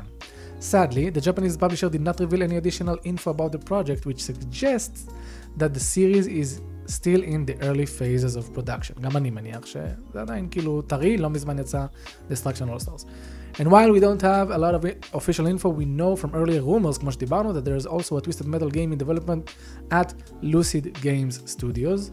Sadly, 0.59 1.09
the 1.09 1.21
Japanese 1.21 1.55
publisher 1.55 1.89
did 1.89 2.01
not 2.01 2.19
reveal 2.19 2.43
any 2.43 2.57
additional 2.57 2.97
info 3.05 3.31
about 3.31 3.51
the 3.53 3.59
project, 3.59 4.05
which 4.05 4.21
suggests 4.21 5.05
that 5.55 5.73
the 5.73 5.79
series 5.79 6.27
is 6.27 6.61
still 6.88 7.22
in 7.22 7.46
the 7.46 7.56
early 7.62 7.86
phases 7.86 8.36
of 8.36 8.54
production. 8.54 9.00
גם 9.00 9.16
אני 9.16 9.30
מניח 9.30 9.66
שזה 9.66 10.20
עדיין 10.20 10.48
כאילו 10.50 10.82
טרי, 10.82 11.16
לא 11.16 11.30
מזמן 11.30 11.58
יצא 11.58 11.86
Destruction 12.30 12.68
All 12.68 12.84
Stars. 12.84 13.04
And 13.58 13.68
while 13.70 13.92
we 13.92 14.00
don't 14.00 14.22
have 14.22 14.50
a 14.50 14.58
lot 14.58 14.74
of 14.74 14.84
official 15.14 15.46
info, 15.46 15.68
we 15.68 15.84
know 15.84 16.16
from 16.16 16.34
earlier 16.34 16.62
rumors, 16.62 16.98
כמו 16.98 17.12
שדיברנו, 17.12 17.52
that 17.52 17.64
there 17.64 17.76
is 17.76 17.86
also 17.86 18.16
a 18.16 18.20
Twisted 18.20 18.46
Metal 18.46 18.68
game 18.68 18.92
in 18.92 18.98
development 18.98 19.50
at 19.90 20.14
Lucid 20.42 20.98
Games 21.02 21.40
Studios. 21.46 22.10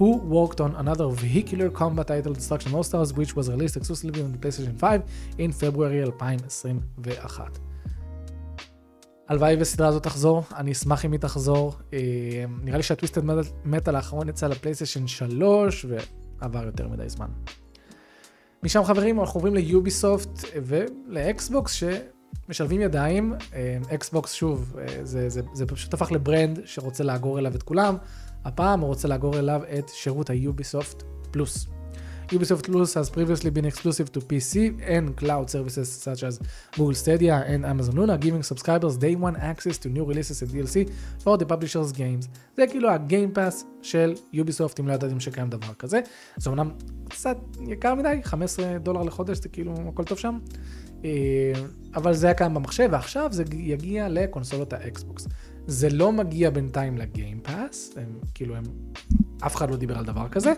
who 0.00 0.16
worked 0.16 0.60
on 0.62 0.74
another 0.76 1.06
vehicular 1.08 1.68
combat 1.68 2.06
title 2.06 2.32
Destruction 2.32 2.74
All 2.74 2.82
Stars, 2.82 3.12
which 3.12 3.36
was 3.36 3.50
released 3.50 3.76
exclusively 3.76 4.22
on 4.22 4.32
the 4.32 4.38
PlayStation 4.38 4.74
5 4.78 5.02
in 5.36 5.52
February 5.52 6.02
2021. 6.02 7.52
הלוואי 9.27 9.55
וסדרה 9.59 9.87
הזאת 9.87 10.03
תחזור, 10.03 10.43
אני 10.55 10.71
אשמח 10.71 11.05
אם 11.05 11.11
היא 11.11 11.19
תחזור. 11.19 11.75
אה, 11.93 11.99
נראה 12.63 12.77
לי 12.77 12.83
שה 12.83 12.94
Twisted 12.94 13.21
Metal 13.65 13.95
האחרון 13.95 14.29
יצא 14.29 14.47
לפלייסטיישן 14.47 15.07
3 15.07 15.85
ועבר 16.39 16.65
יותר 16.65 16.87
מדי 16.87 17.09
זמן. 17.09 17.27
משם 18.63 18.83
חברים 18.83 19.19
אנחנו 19.19 19.37
עוברים 19.37 19.55
ל 19.55 19.66
Ubisoft 19.66 20.43
ול 20.65 21.01
Xbox 21.01 21.73
שמשלבים 21.73 22.81
ידיים. 22.81 23.33
Xbox 23.93 24.33
שוב, 24.33 24.75
אה, 24.79 25.05
זה, 25.05 25.29
זה, 25.29 25.41
זה 25.53 25.65
פשוט 25.65 25.93
הפך 25.93 26.11
ל 26.11 26.19
brand 26.19 26.59
שרוצה 26.65 27.03
לאגור 27.03 27.39
אליו 27.39 27.55
את 27.55 27.63
כולם. 27.63 27.97
הפעם 28.45 28.79
הוא 28.79 28.87
רוצה 28.87 29.07
לאגור 29.07 29.39
אליו 29.39 29.61
את 29.79 29.89
שירות 29.89 30.29
ה 30.29 30.38
Ubisoft 30.38 31.03
Plus. 31.31 31.74
Ubisoft 32.29 32.65
Plus 32.71 32.93
has 32.95 33.09
previously 33.09 33.51
been 33.51 33.65
exclusive 33.65 34.11
to 34.11 34.19
PC 34.19 34.81
and 34.87 35.15
cloud 35.15 35.49
services 35.49 35.87
such 35.91 36.23
as 36.23 36.39
Google 36.75 36.95
Stadia 36.95 37.43
and 37.47 37.65
Amazon 37.65 37.95
Luna, 37.95 38.17
giving 38.17 38.41
subscribers 38.41 38.97
day 38.97 39.15
one 39.15 39.35
access 39.35 39.77
to 39.77 39.89
new 39.89 40.03
releases 40.03 40.41
and 40.41 40.49
DLC 40.51 40.91
for 41.23 41.37
the 41.37 41.45
publisher's 41.45 41.91
games. 41.91 42.27
זה 42.57 42.67
כאילו 42.67 42.89
ה 42.89 42.98
Game 42.98 43.33
Pass 43.33 43.65
של 43.81 44.13
Ubisoft, 44.33 44.79
אם 44.79 44.87
לא 44.87 44.93
ידעתם 44.93 45.19
שקיים 45.19 45.49
דבר 45.49 45.73
כזה. 45.73 45.99
זה 46.37 46.49
אמנם 46.49 46.71
קצת 47.09 47.37
יקר 47.67 47.95
מדי, 47.95 48.19
15 48.23 48.77
דולר 48.77 49.03
לחודש, 49.03 49.37
זה 49.37 49.49
כאילו 49.49 49.73
הכל 49.87 50.03
טוב 50.03 50.17
שם. 50.17 50.39
אה, 51.05 51.53
אבל 51.95 52.13
זה 52.13 52.27
היה 52.27 52.33
קיים 52.33 52.53
במחשב, 52.53 52.89
ועכשיו 52.91 53.29
זה 53.31 53.43
יגיע 53.53 54.09
לקונסולות 54.09 54.73
ה 54.73 54.82
Xbox. 54.82 55.27
זה 55.67 55.89
לא 55.89 56.11
מגיע 56.11 56.49
בינתיים 56.49 56.97
ל 56.97 57.07
Game 57.07 57.45
Pass, 57.45 57.93
הם 57.97 58.19
כאילו 58.33 58.55
הם, 58.55 58.63
אף 59.39 59.55
אחד 59.55 59.69
לא 59.69 59.75
דיבר 59.75 59.97
על 59.97 60.05
דבר 60.05 60.27
כזה, 60.29 60.53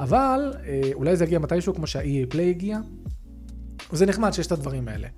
אבל 0.00 0.52
אה, 0.66 0.90
אולי 0.94 1.16
זה 1.16 1.24
יגיע 1.24 1.38
מתישהו 1.38 1.74
כמו 1.74 1.86
שה-EA 1.86 2.34
Play 2.34 2.50
הגיע, 2.50 2.78
וזה 3.92 4.06
נחמד 4.06 4.32
שיש 4.32 4.46
את 4.46 4.52
הדברים 4.52 4.88
האלה. 4.88 5.08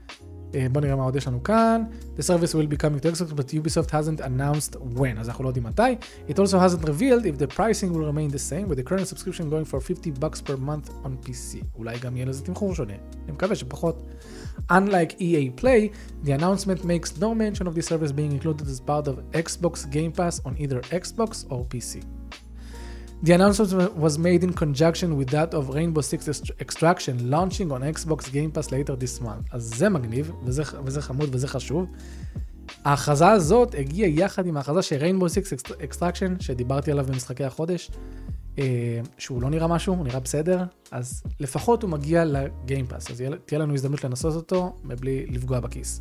אה, 0.54 0.66
בואו 0.72 0.84
נראה 0.84 0.96
מה 0.96 1.02
עוד 1.02 1.16
יש 1.16 1.26
לנו 1.26 1.42
כאן. 1.42 1.82
The 2.16 2.22
service 2.22 2.52
will 2.52 2.72
be 2.72 2.76
coming 2.76 3.00
to 3.02 3.10
Xbox, 3.12 3.32
but 3.32 3.52
Ubisoft 3.52 3.90
hasn't 3.90 4.20
announced 4.20 4.76
when, 4.76 5.20
אז 5.20 5.28
אנחנו 5.28 5.44
לא 5.44 5.48
יודעים 5.48 5.66
מתי. 5.66 5.96
It 6.28 6.32
also 6.32 6.58
hasn't 6.58 6.84
revealed 6.84 7.24
if 7.24 7.38
the 7.38 7.56
pricing 7.56 7.92
will 7.92 8.06
remain 8.12 8.30
the 8.34 8.38
same, 8.38 8.68
with 8.68 8.78
the 8.78 8.90
current 8.90 9.08
subscription 9.08 9.50
going 9.50 9.64
for 9.64 9.80
50 9.80 10.10
bucks 10.10 10.40
per 10.40 10.56
month 10.56 10.90
on 11.04 11.28
PC. 11.28 11.64
אולי 11.74 11.98
גם 11.98 12.16
יהיה 12.16 12.26
לזה 12.26 12.44
תמחור 12.44 12.74
שונה, 12.74 12.94
אני 13.24 13.32
מקווה 13.32 13.56
שפחות. 13.56 14.02
Unlike 14.70 15.20
EA 15.20 15.50
Play, 15.60 15.90
the 16.24 16.32
announcement 16.32 16.84
makes 16.84 17.20
no 17.20 17.34
mention 17.34 17.66
of 17.66 17.74
the 17.74 17.82
service 17.82 18.12
being 18.12 18.32
included 18.32 18.66
as 18.66 18.80
part 18.80 19.06
of 19.08 19.14
Xbox 19.32 19.90
Game 19.90 20.12
Pass 20.12 20.40
on 20.46 20.52
either 20.58 20.80
Xbox 21.02 21.30
or 21.50 21.64
PC. 21.72 22.17
The 23.24 23.32
announcement 23.32 23.96
was 23.96 24.16
made 24.16 24.44
in 24.44 24.52
conjunction 24.52 25.16
with 25.18 25.28
that 25.30 25.52
of 25.52 25.70
Rainbow 25.70 26.02
Six 26.02 26.20
Extraction 26.60 27.30
launching 27.30 27.72
on 27.72 27.80
Xbox 27.82 28.20
Game 28.30 28.50
Pass 28.52 28.70
later 28.70 28.94
this 28.94 29.20
month. 29.20 29.48
אז 29.52 29.72
זה 29.76 29.88
מגניב, 29.88 30.32
וזה, 30.44 30.62
וזה 30.84 31.02
חמוד 31.02 31.28
וזה 31.32 31.48
חשוב. 31.48 31.86
ההכרזה 32.84 33.28
הזאת 33.28 33.74
הגיעה 33.78 34.10
יחד 34.10 34.46
עם 34.46 34.56
ההכרזה 34.56 34.82
של 34.82 35.00
Rainbow 35.00 35.24
Six 35.24 35.70
Extraction, 35.70 36.42
שדיברתי 36.42 36.90
עליו 36.90 37.04
במשחקי 37.04 37.44
החודש, 37.44 37.90
אה, 38.58 39.00
שהוא 39.18 39.42
לא 39.42 39.50
נראה 39.50 39.66
משהו, 39.66 39.94
הוא 39.94 40.04
נראה 40.04 40.20
בסדר, 40.20 40.64
אז 40.90 41.22
לפחות 41.40 41.82
הוא 41.82 41.90
מגיע 41.90 42.24
לגיימפאס, 42.24 43.10
אז 43.10 43.22
תהיה 43.46 43.58
לנו 43.58 43.74
הזדמנות 43.74 44.04
לנסות 44.04 44.34
אותו 44.34 44.76
מבלי 44.84 45.26
לפגוע 45.26 45.60
בכיס. 45.60 46.00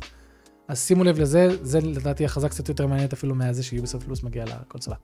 אז 0.68 0.80
שימו 0.86 1.04
לב 1.04 1.18
לזה, 1.18 1.48
זה 1.62 1.80
לדעתי 1.80 2.24
הכרזה 2.24 2.48
קצת 2.48 2.68
יותר 2.68 2.86
מעניינת 2.86 3.12
אפילו 3.12 3.34
מהזה 3.34 3.62
שיוביסופט 3.62 4.06
פלוס 4.06 4.22
מגיע 4.22 4.44
לקונסולה. 4.44 4.96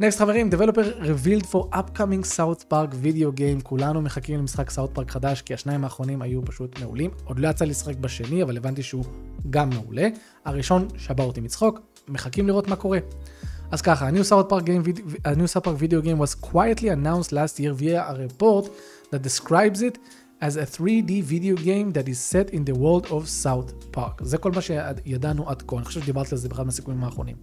נקסט 0.00 0.18
חברים, 0.18 0.50
Developer 0.52 1.02
revealed 1.02 1.46
for 1.46 1.74
upcoming 1.74 2.24
South 2.36 2.62
Park 2.70 2.94
video 3.02 3.38
game, 3.38 3.62
כולנו 3.62 4.02
מחכים 4.02 4.38
למשחק 4.38 4.70
South 4.70 4.98
Park 4.98 5.10
חדש, 5.12 5.42
כי 5.42 5.54
השניים 5.54 5.84
האחרונים 5.84 6.22
היו 6.22 6.44
פשוט 6.44 6.78
מעולים. 6.80 7.10
עוד 7.24 7.38
לא 7.38 7.48
יצא 7.48 7.64
לשחק 7.64 7.96
בשני, 7.96 8.42
אבל 8.42 8.56
הבנתי 8.56 8.82
שהוא 8.82 9.04
גם 9.50 9.70
מעולה. 9.70 10.08
הראשון 10.44 10.88
שבר 10.96 11.24
אותי 11.24 11.40
מצחוק, 11.40 11.80
מחכים 12.08 12.46
לראות 12.46 12.68
מה 12.68 12.76
קורה. 12.76 12.98
אז 13.70 13.82
ככה, 13.82 14.08
a 14.08 14.12
new 14.12 14.30
South 14.30 14.50
Park, 14.50 14.64
game, 14.64 15.00
a 15.26 15.34
new 15.34 15.46
South 15.54 15.64
Park 15.64 15.76
video 15.78 16.00
game 16.00 16.18
was 16.18 16.34
quietly 16.46 16.88
announced 16.88 17.32
last 17.32 17.60
year 17.60 17.72
via 17.72 18.02
a 18.08 18.14
report 18.14 18.70
that 19.10 19.22
describes 19.22 19.82
it 19.82 19.98
as 20.40 20.56
a 20.56 20.66
3D 20.76 21.22
video 21.22 21.56
game 21.56 21.92
that 21.92 22.08
is 22.08 22.18
set 22.32 22.50
in 22.50 22.62
the 22.64 22.76
world 22.82 23.06
of 23.06 23.22
South 23.44 23.96
Park. 23.96 24.24
זה 24.24 24.38
כל 24.38 24.52
מה 24.52 24.60
שידענו 24.60 25.48
עד 25.48 25.62
כה, 25.62 25.76
אני 25.76 25.84
חושב 25.84 26.00
שדיברתי 26.00 26.30
על 26.32 26.38
זה 26.38 26.48
באחד 26.48 26.66
מהסיכומים 26.66 27.04
האחרונים. 27.04 27.36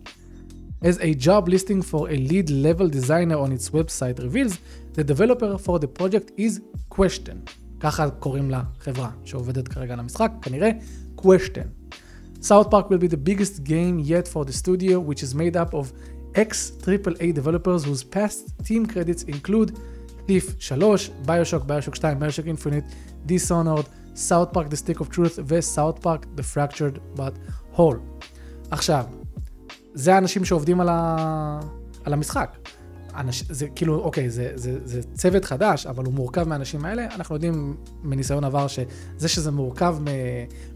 As 0.83 0.99
a 0.99 1.15
job 1.15 1.49
listing 1.49 1.83
for 1.83 2.09
a 2.09 2.17
lead 2.17 2.49
level 2.51 2.89
designer 2.89 3.39
on 3.45 3.53
its 3.53 3.71
website 3.71 4.19
reveals, 4.19 4.59
the 4.95 5.05
developer 5.05 5.59
for 5.59 5.79
the 5.79 5.89
project 5.89 6.31
is 6.39 6.61
Question. 6.89 7.37
ככה 7.81 8.11
קוראים 8.11 8.51
לחברה 8.51 9.11
שעובדת 9.25 9.69
כרגע 9.69 9.93
על 9.93 10.01
המשחק, 10.01 10.33
כנראה 10.43 10.71
Question. 11.17 11.91
South 12.43 12.71
Park 12.71 12.89
will 12.89 12.99
be 12.99 13.09
the 13.09 13.23
biggest 13.31 13.65
game 13.65 13.99
yet 13.99 14.27
for 14.27 14.45
the 14.45 14.53
studio, 14.53 14.99
which 14.99 15.23
is 15.23 15.35
made 15.35 15.57
up 15.57 15.75
of 15.75 15.93
ex 16.35 16.73
AAA 16.87 17.35
developers 17.35 17.85
whose 17.85 18.03
past 18.03 18.55
team 18.65 18.87
credits 18.87 19.23
include 19.25 19.73
Thief 20.27 20.55
3, 20.59 21.11
ביושוק, 21.27 21.65
ביושוק 21.65 21.97
2, 21.97 22.15
ביושוק 22.19 22.47
אינפיניט, 22.47 22.85
Dishonored, 23.27 23.87
South 24.15 24.53
Park 24.53 24.71
The 24.71 24.77
Stick 24.77 25.01
of 25.01 25.11
Truth 25.11 25.39
ו-South 25.45 26.01
Park 26.03 26.27
The 26.37 26.43
Fractured 26.43 27.19
But 27.19 27.33
Whole. 27.77 27.99
עכשיו, 28.71 29.05
זה 29.96 30.16
האנשים 30.16 30.46
שעובדים 30.46 30.82
על, 30.82 30.90
ה... 30.90 31.60
על 32.04 32.14
המשחק. 32.14 32.58
אנש... 33.18 33.44
זה 33.50 33.68
כאילו, 33.76 34.00
אוקיי, 34.00 34.30
זה, 34.30 34.52
זה, 34.56 34.80
זה 34.84 35.02
צוות 35.14 35.46
חדש, 35.46 35.86
אבל 35.86 36.06
הוא 36.06 36.14
מורכב 36.14 36.48
מהאנשים 36.48 36.86
האלה. 36.86 37.06
אנחנו 37.16 37.36
יודעים 37.36 37.76
מניסיון 38.04 38.44
עבר 38.44 38.68
שזה 38.68 39.28
שזה 39.28 39.52
מורכב 39.52 39.98
מ... 40.02 40.06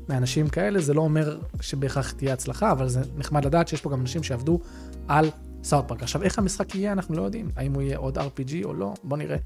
מאנשים 0.09 0.47
כאלה, 0.47 0.81
זה 0.81 0.93
לא 0.93 1.01
אומר 1.01 1.39
שבהכרח 1.61 2.11
תהיה 2.11 2.33
הצלחה, 2.33 2.71
אבל 2.71 2.87
זה 2.87 3.01
נחמד 3.17 3.45
לדעת 3.45 3.67
שיש 3.67 3.81
פה 3.81 3.89
גם 3.89 4.01
אנשים 4.01 4.23
שעבדו 4.23 4.59
על 5.07 5.29
סאוט 5.63 5.87
פארק. 5.87 6.03
עכשיו, 6.03 6.23
איך 6.23 6.39
המשחק 6.39 6.75
יהיה, 6.75 6.91
אנחנו 6.91 7.15
לא 7.15 7.21
יודעים. 7.21 7.49
האם 7.55 7.73
הוא 7.73 7.81
יהיה 7.81 7.97
עוד 7.97 8.17
RPG 8.17 8.63
או 8.63 8.73
לא, 8.73 8.93
בוא 9.03 9.17
נראה. 9.17 9.37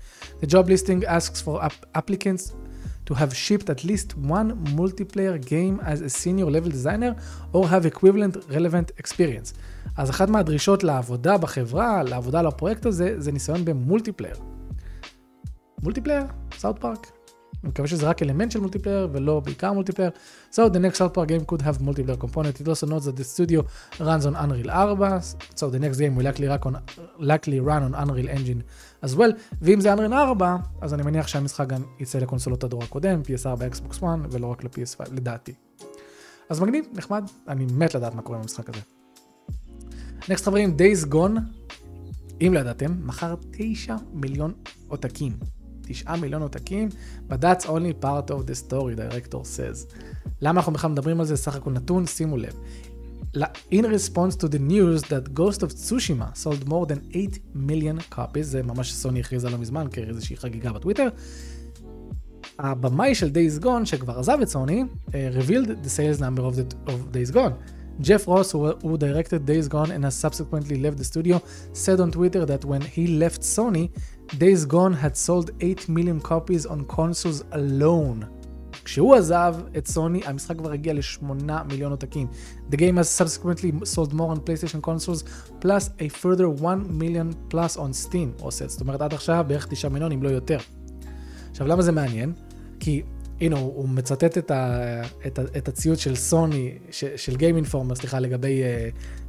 The 0.42 0.46
job 0.46 0.68
listing 0.68 1.06
asks 1.06 1.46
for 1.46 1.64
applicants 1.98 2.54
to 3.14 3.20
have 3.20 3.34
shipped 3.46 3.70
at 3.70 3.84
least 3.90 4.10
one 4.38 4.50
multiplayer 4.80 5.36
game 5.54 5.76
as 5.92 6.02
a 6.02 6.10
senior 6.10 6.50
level 6.56 6.72
designer 6.80 7.12
or 7.56 7.64
have 7.74 7.86
equivalent 7.86 8.36
relevant 8.50 8.92
experience. 8.98 9.54
אז 9.98 10.10
אחת 10.10 10.30
מהדרישות 10.30 10.84
לעבודה 10.84 11.38
בחברה, 11.38 12.04
לעבודה 12.04 12.40
על 12.40 12.48
הפרויקט 12.48 12.86
הזה, 12.86 13.16
זה 13.18 13.32
ניסיון 13.32 13.66
במולטיפלייר. 13.66 14.36
מולטיפלייר? 15.84 16.24
סאוט 16.58 16.80
פארק? 16.80 17.23
אני 17.64 17.70
מקווה 17.70 17.88
שזה 17.88 18.10
רק 18.10 18.24
אלמנט 18.24 18.52
של 18.52 18.60
מולטיפלייר 18.60 19.08
ולא 19.12 19.40
בעיקר 19.40 19.74
מולטיפלייר. 19.74 20.10
So 20.52 20.56
the 20.56 20.80
next 20.80 20.98
South 20.98 21.16
game 21.16 21.46
could 21.52 21.62
have 21.62 21.82
multiplayer 21.82 22.20
component. 22.26 22.62
It 22.62 22.68
also 22.68 22.86
notes 22.86 23.06
that 23.06 23.16
the 23.16 23.24
studio 23.24 23.62
runs 24.00 24.26
on 24.26 24.36
Unreal 24.36 24.70
4, 24.98 25.20
so 25.56 25.70
the 25.70 25.80
next 25.80 25.98
game 26.00 26.16
will 26.18 26.26
likely, 26.26 26.48
on, 26.48 26.76
likely 27.20 27.60
run 27.60 27.82
on 27.88 27.94
Unreal 27.96 28.30
Engine 28.30 28.64
as 29.02 29.16
well. 29.16 29.32
ואם 29.62 29.82
זה 29.82 29.94
Unreal 29.94 30.14
4, 30.14 30.56
אז 30.82 30.94
אני 30.94 31.04
מניח 31.04 31.28
שהמשחק 31.28 31.68
גם 31.68 31.82
יצא 32.00 32.20
לקונסולות 32.20 32.64
הדור 32.64 32.84
הקודם, 32.84 33.22
PS4, 33.22 33.76
Xbox 33.76 34.00
One, 34.02 34.28
ולא 34.32 34.48
רק 34.48 34.64
ל-PS5, 34.64 35.14
לדעתי. 35.14 35.54
אז 36.50 36.60
מגניב, 36.60 36.86
נחמד, 36.94 37.24
אני 37.48 37.66
מת 37.66 37.96
לדעת 37.96 38.16
מה 38.16 38.22
קורה 38.22 38.38
עם 38.38 38.42
המשחק 38.42 38.70
הזה. 38.70 38.82
נקסט 40.30 40.46
חברים, 40.46 40.78
Days 40.78 41.14
Gone, 41.14 41.40
אם 42.42 42.54
לא 42.54 42.60
ידעתם, 42.60 42.96
מכר 43.06 43.36
9 43.52 43.96
מיליון 44.14 44.54
עותקים. 44.88 45.34
9 45.88 46.16
מיליון 46.16 46.42
עותקים, 46.42 46.90
but 47.30 47.34
that's 47.34 47.66
only 47.66 48.06
part 48.06 48.32
of 48.32 48.48
the 48.48 48.70
story, 48.70 48.96
director 48.96 49.44
says. 49.44 49.98
למה 50.42 50.60
אנחנו 50.60 50.74
בכלל 50.74 50.92
מדברים 50.92 51.20
על 51.20 51.26
זה? 51.26 51.36
סך 51.36 51.56
הכל 51.56 51.72
נתון, 51.72 52.08
שימו 52.08 52.38
לב. 52.38 52.54
in 53.72 53.86
response 53.86 54.36
to 54.36 54.48
the 54.48 54.60
news 54.60 55.02
that 55.10 55.34
Ghost 55.34 55.64
of 55.64 55.70
Tsushima 55.74 56.38
sold 56.38 56.68
more 56.68 56.86
than 56.86 57.02
8 57.14 57.40
million 57.56 58.00
copies, 58.16 58.42
זה 58.42 58.64
ממש 58.64 58.94
סוני 58.94 59.20
הכריזה 59.20 59.50
לא 59.50 59.58
מזמן 59.58 59.88
כאיזושהי 59.92 60.38
חגיגה 60.38 60.72
בטוויטר. 60.72 61.08
הבמאי 62.60 63.16
של 63.16 63.32
Days 63.34 63.64
Gone, 63.64 63.86
שכבר 63.86 64.20
עזב 64.20 64.38
את 64.42 64.50
סוני, 64.50 64.84
uh, 65.08 65.12
revealed 65.12 65.68
the 65.68 65.90
sales 65.90 66.20
number 66.20 66.42
of, 66.42 66.56
the, 66.56 66.92
of 66.92 67.12
Days 67.12 67.32
Gone. 67.32 67.54
Jeff 68.02 68.28
Ross, 68.28 68.52
who, 68.52 68.72
who 68.78 68.98
directed 68.98 69.46
Days 69.46 69.68
Gone 69.68 69.92
and 69.92 70.04
has 70.04 70.16
subsequently 70.16 70.78
left 70.78 70.98
the 70.98 71.04
studio, 71.04 71.42
said 71.74 72.00
on 72.00 72.12
Twitter 72.12 72.46
that 72.46 72.66
when 72.66 72.82
he 72.82 73.08
left 73.08 73.42
Sony, 73.42 73.92
Days 74.32 74.66
Gone 74.66 74.94
had 74.94 75.16
sold 75.16 75.52
8 75.62 75.90
million 75.90 76.20
copies 76.20 76.66
on 76.66 76.86
consoles 76.96 77.44
alone. 77.52 78.26
כשהוא 78.86 79.16
עזב 79.16 79.56
את 79.78 79.88
סוני, 79.88 80.22
המשחק 80.26 80.58
כבר 80.58 80.72
הגיע 80.72 80.94
לשמונה 80.94 81.64
מיליון 81.64 81.92
עותקים. 81.92 82.28
The 82.72 82.76
game 82.76 82.98
has 82.98 83.22
subsequently 83.22 83.86
sold 83.86 84.14
more 84.14 84.36
on 84.36 84.40
PlayStation 84.40 84.82
consoles, 84.82 85.24
plus 85.62 85.90
a 86.00 86.10
further 86.10 86.50
1 86.62 87.00
million 87.00 87.54
plus 87.54 87.78
on 87.78 88.08
Steam, 88.08 88.42
עושה. 88.42 88.68
זאת 88.68 88.82
אומרת, 88.82 89.02
עד 89.02 89.14
עכשיו 89.14 89.46
בערך 89.48 89.68
9 89.70 89.90
מיליון, 89.90 90.12
אם 90.12 90.24
לא 90.24 90.30
יותר. 90.30 90.58
עכשיו, 91.52 91.68
למה 91.68 91.82
זה 91.82 91.92
מעניין? 91.92 92.34
כי 92.80 93.04
הנה, 93.42 93.60
הוא, 93.60 93.74
הוא 93.76 93.90
מצטט 93.90 94.38
את, 94.38 94.52
ה, 94.52 95.02
את, 95.28 95.40
ה, 95.40 95.42
את 95.58 95.68
הציוץ 95.68 96.00
של 96.00 96.16
סוני, 96.16 96.78
ש, 96.92 97.06
של 97.06 97.34
Game 97.36 97.68
Informer, 97.68 97.96
סליחה, 97.96 98.20
לגבי, 98.20 98.62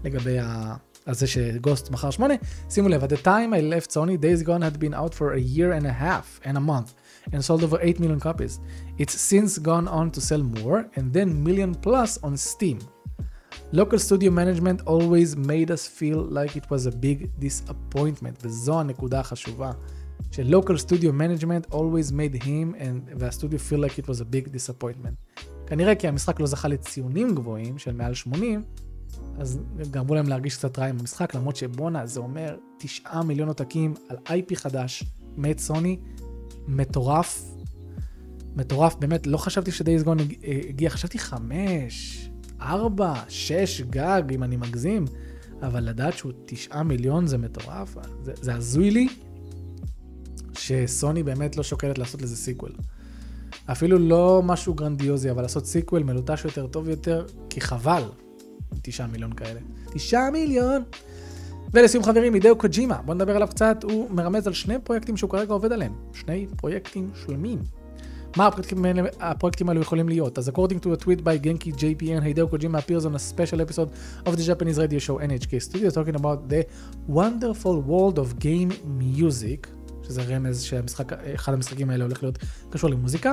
לגבי 0.04 0.38
ה... 0.38 0.74
על 1.05 1.15
זה 1.15 1.27
שגוסט 1.27 1.91
מכר 1.91 2.11
שמונה, 2.11 2.33
שימו 2.69 2.89
לב, 2.89 3.03
at 3.03 3.07
the 3.07 3.25
time 3.25 3.53
I 3.53 3.61
left 3.73 3.91
Sony, 3.91 4.17
Days 4.21 4.43
Gone 4.43 4.61
had 4.61 4.79
been 4.79 4.93
out 4.93 5.13
for 5.13 5.33
a 5.33 5.39
year 5.39 5.71
and 5.71 5.85
a 5.85 5.93
half 6.03 6.47
and 6.47 6.57
a 6.57 6.59
month. 6.59 6.93
and 7.31 7.43
sold 7.43 7.63
over 7.63 7.79
8 7.81 7.99
million 7.99 8.19
copies. 8.19 8.59
It's 8.97 9.13
since 9.13 9.57
gone 9.57 9.87
on 9.87 10.11
to 10.11 10.21
sell 10.21 10.43
more 10.43 10.89
and 10.95 11.13
then 11.13 11.43
million 11.43 11.75
plus 11.75 12.17
on 12.23 12.37
Steam. 12.37 12.79
Local 13.71 13.99
studio 13.99 14.31
management 14.31 14.81
always 14.85 15.35
made 15.35 15.69
us 15.71 15.87
feel 15.87 16.21
like 16.37 16.55
it 16.55 16.69
was 16.71 16.87
a 16.87 16.91
big 16.91 17.29
disappointment, 17.39 18.37
וזו 18.43 18.79
הנקודה 18.79 19.19
החשובה. 19.19 19.71
ש-local 20.31 20.77
studio 20.77 21.11
management 21.11 21.73
always 21.73 22.11
made 22.11 22.43
him 22.43 22.75
and 22.79 23.19
והסטודיו 23.19 23.59
feel 23.59 23.79
like 23.79 23.99
it 23.99 24.07
was 24.07 24.21
a 24.21 24.25
big 24.25 24.51
disappointment. 24.51 25.45
כנראה 25.67 25.95
כי 25.95 26.07
המשחק 26.07 26.39
לא 26.39 26.45
זכה 26.45 26.67
לציונים 26.67 27.35
גבוהים 27.35 27.77
של 27.77 27.93
מעל 27.93 28.13
80, 28.13 28.63
אז 29.38 29.60
גרמו 29.90 30.14
להם 30.14 30.28
להרגיש 30.28 30.56
קצת 30.56 30.78
רע 30.78 30.86
עם 30.86 30.96
המשחק, 31.00 31.34
למרות 31.34 31.56
שבואנה 31.56 32.06
זה 32.06 32.20
אומר 32.20 32.56
9 32.78 33.22
מיליון 33.22 33.48
עותקים 33.48 33.94
על 34.08 34.16
IP 34.26 34.54
חדש 34.54 35.04
מאת 35.36 35.58
סוני, 35.58 35.98
מטורף. 36.68 37.54
מטורף, 38.56 38.94
באמת, 38.94 39.26
לא 39.26 39.36
חשבתי 39.36 39.72
שדייז 39.72 40.02
גון 40.02 40.18
הגיע, 40.68 40.90
חשבתי 40.90 41.18
חמש, 41.18 42.28
ארבע, 42.60 43.14
שש 43.28 43.80
גג, 43.80 44.22
אם 44.30 44.42
אני 44.42 44.56
מגזים, 44.56 45.04
אבל 45.62 45.84
לדעת 45.84 46.14
שהוא 46.18 46.32
תשעה 46.44 46.82
מיליון 46.82 47.26
זה 47.26 47.38
מטורף, 47.38 47.96
זה, 48.22 48.32
זה 48.40 48.54
הזוי 48.54 48.90
לי 48.90 49.08
שסוני 50.58 51.22
באמת 51.22 51.56
לא 51.56 51.62
שוקלת 51.62 51.98
לעשות 51.98 52.22
לזה 52.22 52.36
sequel. 52.36 52.72
אפילו 53.66 53.98
לא 53.98 54.42
משהו 54.44 54.74
גרנדיוזי, 54.74 55.30
אבל 55.30 55.42
לעשות 55.42 55.66
sequel 55.66 56.02
מלוטש 56.02 56.44
יותר, 56.44 56.66
טוב 56.66 56.88
יותר, 56.88 57.26
כי 57.50 57.60
חבל, 57.60 58.02
תשעה 58.82 59.06
מיליון 59.06 59.32
כאלה. 59.32 59.60
תשעה 59.92 60.30
מיליון! 60.30 60.82
ולסיום 61.72 62.04
חברים, 62.04 62.34
הידאו 62.34 62.56
קוג'ימה, 62.56 63.02
בואו 63.04 63.14
נדבר 63.14 63.36
עליו 63.36 63.48
קצת, 63.48 63.76
הוא 63.82 64.10
מרמז 64.10 64.46
על 64.46 64.52
שני 64.52 64.74
פרויקטים 64.84 65.16
שהוא 65.16 65.30
כרגע 65.30 65.52
עובד 65.52 65.72
עליהם. 65.72 65.92
שני 66.12 66.46
פרויקטים 66.56 67.10
שלמים. 67.14 67.58
מה 68.36 68.46
הפרויקטים 68.46 68.84
הפרויקטים 69.20 69.68
האלו 69.68 69.80
יכולים 69.80 70.08
להיות? 70.08 70.38
אז 70.38 70.48
according 70.48 70.84
to 70.84 71.00
a 71.00 71.04
tweet 71.04 71.20
by 71.20 71.46
Genki 71.46 71.70
JPN, 71.70 72.22
הידאו 72.22 72.48
קוג'ימה 72.48 72.78
appears 72.78 73.04
on 73.04 73.14
a 73.14 73.34
special 73.34 73.60
episode 73.60 73.88
of 74.28 74.32
the 74.32 74.42
Japanese 74.42 74.78
radio 74.78 74.98
show 74.98 75.18
NHK 75.18 75.70
Studio, 75.70 75.90
talking 75.90 76.20
about 76.20 76.48
the 76.48 76.64
wonderful 77.08 77.80
world 77.88 78.18
of 78.18 78.38
game 78.38 78.72
music, 79.00 79.68
שזה 80.02 80.22
רמז 80.22 80.62
שהמשחק, 80.62 81.12
אחד 81.12 81.52
המשחקים 81.52 81.90
האלה 81.90 82.04
הולך 82.04 82.22
להיות 82.22 82.38
קשור 82.70 82.90
למוזיקה, 82.90 83.32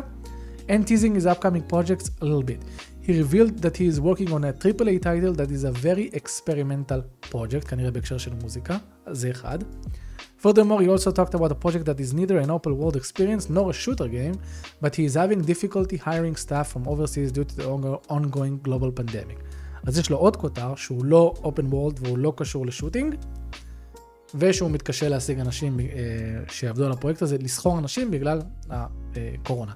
and 0.68 0.88
teasing 0.88 1.16
his 1.16 1.26
upcoming 1.26 1.74
projects 1.74 2.10
a 2.22 2.26
little 2.26 2.46
bit. 2.46 2.64
He 3.02 3.12
revealed 3.24 3.62
that 3.64 3.76
he 3.78 3.86
is 3.88 4.00
working 4.00 4.32
on 4.32 4.44
a 4.44 4.54
AAA 4.54 5.02
title 5.02 5.34
that 5.34 5.52
is 5.52 5.64
a 5.64 5.72
very 5.72 6.10
experimental 6.14 7.02
project, 7.32 7.68
כנראה 7.68 7.92
בהקשר 7.92 8.18
של 8.18 8.34
מוזיקה, 8.42 8.78
זה 9.12 9.32
אחד. 9.32 9.60
Furthermore, 10.44 10.82
he 10.82 10.90
also 10.90 11.12
talked 11.12 11.36
about 11.36 11.52
a 11.52 11.60
project 11.64 11.86
that 11.86 12.00
is 12.00 12.14
neither 12.14 12.38
an 12.40 12.50
open 12.50 12.74
world 12.80 12.96
experience 12.96 13.48
nor 13.50 13.70
a 13.70 13.74
shooter 13.74 14.08
game, 14.08 14.36
but 14.84 14.96
he 14.96 15.04
is 15.06 15.14
having 15.14 15.40
difficulty 15.54 15.98
hiring 15.98 16.36
staff 16.36 16.68
from 16.74 16.84
overseas 16.88 17.32
due 17.32 17.46
to 17.50 17.56
the 17.56 17.68
ongoing 18.10 18.56
global 18.68 18.92
pandemic. 18.92 19.38
אז 19.88 19.98
יש 19.98 20.10
לו 20.10 20.18
עוד 20.18 20.36
כותר 20.36 20.76
שהוא 20.76 21.06
לא 21.06 21.34
open 21.44 21.74
world 21.74 22.00
והוא 22.00 22.18
לא 22.18 22.34
קשור 22.38 22.66
לשוטינג, 22.66 23.16
ושהוא 24.36 24.72
מתקשה 24.72 25.10
להשיג 25.10 25.40
אנשים 25.40 25.80
uh, 25.80 26.52
שיעבדו 26.52 26.86
על 26.86 26.92
הפרויקט 26.92 27.22
הזה, 27.22 27.38
לסחור 27.38 27.80
אנשים 27.80 28.12
בגלל 28.12 28.42
הקורונה. 28.70 29.72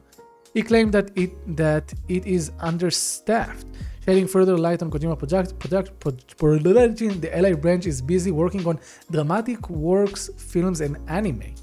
He 0.54 0.62
claimed 0.62 0.92
that 0.92 1.08
it, 1.16 1.32
that 1.56 1.86
it 2.08 2.26
is 2.26 2.50
understaffed. 2.60 3.66
Shedding 4.04 4.26
further 4.26 4.56
light 4.58 4.82
on 4.82 4.90
Kojima 4.90 5.16
project, 5.18 5.58
project, 5.58 5.88
production, 6.00 7.20
the 7.20 7.30
LA 7.42 7.54
branch 7.54 7.86
is 7.86 8.00
busy 8.00 8.30
working 8.30 8.66
on 8.66 8.80
dramatic 9.10 9.68
works, 9.70 10.30
films 10.52 10.80
and 10.80 10.96
anime. 11.08 11.54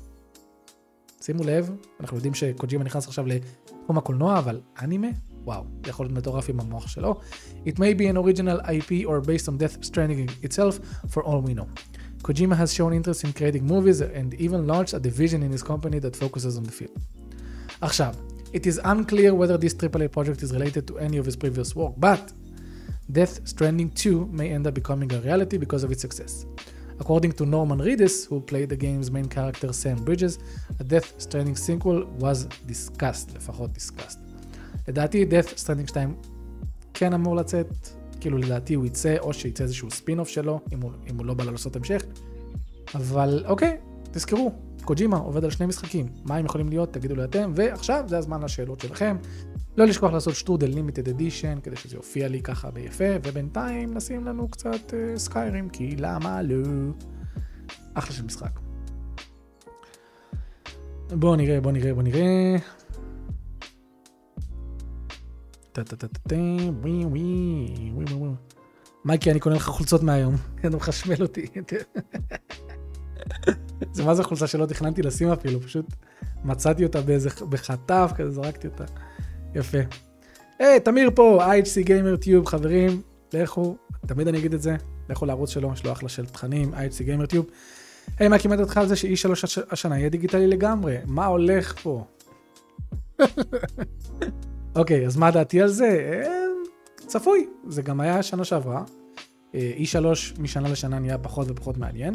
שימו 1.22 1.44
לב, 1.44 1.72
אנחנו 2.00 2.18
יודעים 2.18 2.34
שקוג'ימה 2.34 2.84
נכנס 2.84 3.08
עכשיו 3.08 3.26
לתחום 3.28 3.98
הקולנוע, 3.98 4.40
אבל 4.40 4.62
אנימה? 4.82 5.08
וואו, 5.44 5.64
זה 5.84 5.90
יכול 5.90 6.06
להיות 6.06 6.18
מטורף 6.18 6.50
עם 6.50 6.60
המוח 6.60 6.88
שלו. 6.88 7.20
It 7.66 7.74
may 7.74 7.94
be 8.00 8.08
an 8.08 8.18
original 8.18 8.60
IP 8.66 9.06
or 9.06 9.22
based 9.22 9.48
on 9.48 9.58
Death 9.58 9.86
Stranding 9.86 10.30
itself, 10.44 10.80
for 11.10 11.24
all 11.24 11.42
we 11.42 11.54
know. 11.54 11.68
Kojima 12.24 12.56
has 12.56 12.74
shown 12.74 12.94
interest 12.94 13.24
in 13.24 13.34
creating 13.34 13.66
movies 13.66 14.02
and 14.02 14.34
even 14.46 14.68
launched 14.68 14.94
a 14.94 15.00
division 15.00 15.44
in 15.44 15.52
his 15.52 15.64
company 15.64 16.00
that 16.00 16.16
focuses 16.16 16.58
on 16.58 16.64
the 16.64 16.72
field. 16.72 17.00
עכשיו, 17.82 18.16
It 18.54 18.66
is 18.66 18.80
unclear 18.84 19.34
whether 19.36 19.58
this 19.58 19.74
AAA 19.74 20.12
project 20.12 20.42
is 20.42 20.54
related 20.54 20.88
to 20.88 20.98
any 20.98 21.18
of 21.18 21.26
his 21.26 21.36
previous 21.36 21.76
work, 21.76 21.94
but 21.98 22.32
Death 23.12 23.48
Stranding 23.48 23.92
2 23.92 24.28
may 24.28 24.50
end 24.50 24.68
up 24.68 24.74
becoming 24.74 25.12
a 25.14 25.20
reality 25.20 25.58
because 25.58 25.84
of 25.84 25.92
its 25.92 26.02
success. 26.02 26.46
According 27.00 27.34
to 27.34 27.46
Norman 27.46 27.80
Reedus, 27.80 28.28
who 28.28 28.42
played 28.42 28.70
the 28.70 28.76
game's 28.76 29.12
main 29.12 29.28
character 29.30 29.72
Sam 29.72 30.04
Bridges, 30.04 30.40
a 30.80 30.84
Death 30.84 31.14
Stranding 31.18 31.56
sequel 31.56 32.06
was 32.20 32.48
discussed, 32.66 33.34
לפחות 33.36 33.70
discussed. 33.74 34.20
לדעתי, 34.88 35.26
Death 35.26 35.58
Stranding 35.58 35.92
2 35.94 36.16
כן 36.94 37.14
אמור 37.14 37.36
לצאת, 37.36 37.90
כאילו 38.20 38.38
לדעתי 38.38 38.74
הוא 38.74 38.86
יצא, 38.86 39.18
או 39.20 39.34
שיצא 39.34 39.64
איזשהו 39.64 39.92
ספין-אוף 39.92 40.28
שלו, 40.28 40.60
אם 40.74 40.82
הוא, 40.82 40.92
אם 41.10 41.18
הוא 41.18 41.26
לא 41.26 41.34
בא 41.34 41.44
לעשות 41.44 41.76
המשך. 41.76 42.04
אבל 42.96 43.44
אוקיי, 43.48 43.78
תזכרו, 44.13 44.53
קוג'ימה 44.85 45.17
עובד 45.17 45.45
על 45.45 45.51
שני 45.51 45.67
משחקים, 45.67 46.07
מה 46.25 46.37
הם 46.37 46.45
יכולים 46.45 46.69
להיות, 46.69 46.93
תגידו 46.93 47.15
לי 47.15 47.25
אתם, 47.25 47.53
ועכשיו 47.55 48.05
זה 48.07 48.19
הזמן 48.19 48.43
לשאלות 48.43 48.81
שלכם. 48.81 49.17
לא 49.77 49.85
לשכוח 49.87 50.13
לעשות 50.13 50.35
שטרודל 50.35 50.67
Limited 50.67 51.09
Edition, 51.09 51.59
כדי 51.63 51.77
שזה 51.77 51.97
יופיע 51.97 52.29
לי 52.29 52.43
ככה 52.43 52.71
ביפה, 52.71 53.05
ובינתיים 53.23 53.95
נשים 53.95 54.25
לנו 54.25 54.49
קצת 54.49 54.91
uh, 54.91 55.19
Skyrim, 55.19 55.69
כי 55.69 55.97
למה 55.97 56.43
לא? 56.43 56.63
אחלה 57.95 58.13
של 58.13 58.25
משחק. 58.25 58.61
בואו 61.11 61.37
נראה, 61.37 61.61
בואו 61.61 61.75
נראה, 61.75 61.95
בואו 61.95 62.05
נראה. 62.05 62.57
מייקי, 69.05 69.31
אני 69.31 69.41
קונה 69.41 69.57
לך 69.57 69.63
חולצות 69.63 70.03
מהיום, 70.03 70.35
אתה 70.61 70.77
מחשמל 70.77 71.23
אותי. 71.23 71.47
זה 73.93 74.05
מה 74.05 74.15
זה 74.15 74.25
חולצה 74.25 74.47
שלא 74.47 74.67
תכננתי 74.67 75.03
לשים 75.03 75.29
אפילו, 75.29 75.61
פשוט 75.61 75.87
מצאתי 76.45 76.85
אותה 76.85 77.01
באיזה, 77.01 77.29
בחטף, 77.49 78.13
כזה 78.17 78.31
זרקתי 78.31 78.67
אותה. 78.67 78.85
יפה. 79.55 79.79
היי, 80.59 80.77
hey, 80.77 80.81
תמיר 80.81 81.11
פה, 81.15 81.45
IHC 81.45 81.87
Gamer 81.87 82.25
Tube, 82.25 82.47
חברים, 82.51 83.03
לכו, 83.33 83.77
תמיד 84.07 84.29
אני 84.29 84.39
אגיד 84.39 84.55
את 84.55 84.63
זה, 84.63 84.77
לכו 85.11 85.27
לערוץ 85.27 85.51
שלו, 85.51 85.73
יש 85.73 85.85
לו 85.85 85.93
אחלה 85.93 86.09
של 86.09 86.27
תכנים, 86.27 86.75
IHC 86.75 86.77
Gamer 86.77 87.33
Tube. 87.33 87.53
היי, 88.19 88.29
מה 88.29 88.39
כמעט 88.39 88.61
אותך 88.61 88.77
על 88.77 88.89
זה 88.89 88.97
ש-E3 88.97 89.31
השנה 89.71 89.99
יהיה 89.99 90.09
דיגיטלי 90.09 90.47
לגמרי? 90.47 90.97
מה 91.07 91.27
הולך 91.27 91.75
פה? 91.83 92.05
אוקיי, 94.77 95.05
okay, 95.05 95.07
אז 95.07 95.17
מה 95.17 95.31
דעתי 95.31 95.61
על 95.61 95.69
זה? 95.69 96.21
אה, 96.25 97.07
צפוי, 97.07 97.47
זה 97.69 97.83
גם 97.83 98.01
היה 98.01 98.23
שנה 98.23 98.45
שעברה. 98.45 98.85
E3 99.53 100.05
משנה 100.39 100.69
לשנה 100.69 100.99
נהיה 100.99 101.19
פחות 101.19 101.47
ופחות 101.51 101.79
מעניין. 101.79 102.15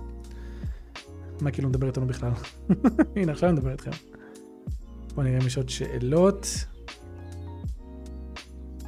מה 1.41 1.51
כאילו 1.51 1.69
מדבר 1.69 1.87
איתנו 1.87 2.07
בכלל? 2.07 2.31
הנה, 3.15 3.31
עכשיו 3.31 3.49
אני 3.49 3.57
מדבר 3.57 3.71
איתכם. 3.71 3.91
בואו 5.15 5.25
נראה 5.25 5.39
אם 5.41 5.47
יש 5.47 5.57
עוד 5.57 5.69
שאלות. 5.69 6.47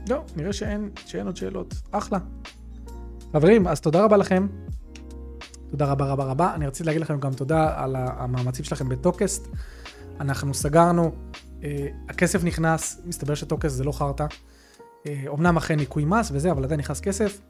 לא, 0.09 0.23
נראה 0.35 0.53
שאין, 0.53 0.89
שאין 1.05 1.25
עוד 1.25 1.37
שאלות. 1.37 1.73
אחלה. 1.91 2.17
חברים, 3.33 3.67
אז 3.67 3.81
תודה 3.81 4.03
רבה 4.03 4.17
לכם. 4.17 4.47
תודה 5.69 5.85
רבה 5.85 6.05
רבה 6.05 6.23
רבה. 6.23 6.53
אני 6.55 6.67
רציתי 6.67 6.87
להגיד 6.87 7.01
לכם 7.01 7.19
גם 7.19 7.33
תודה 7.33 7.73
על 7.83 7.95
המאמצים 7.95 8.65
שלכם 8.65 8.89
בטוקסט. 8.89 9.47
אנחנו 10.19 10.53
סגרנו, 10.53 11.11
אה, 11.63 11.87
הכסף 12.09 12.43
נכנס, 12.43 13.01
מסתבר 13.05 13.35
שטוקסט 13.35 13.75
זה 13.75 13.83
לא 13.83 13.91
חרטא. 13.91 14.25
אה, 15.07 15.23
אמנם 15.33 15.57
אכן 15.57 15.75
ניכוי 15.75 16.05
מס 16.05 16.31
וזה, 16.33 16.51
אבל 16.51 16.63
עדיין 16.63 16.79
נכנס 16.79 16.99
כסף. 16.99 17.41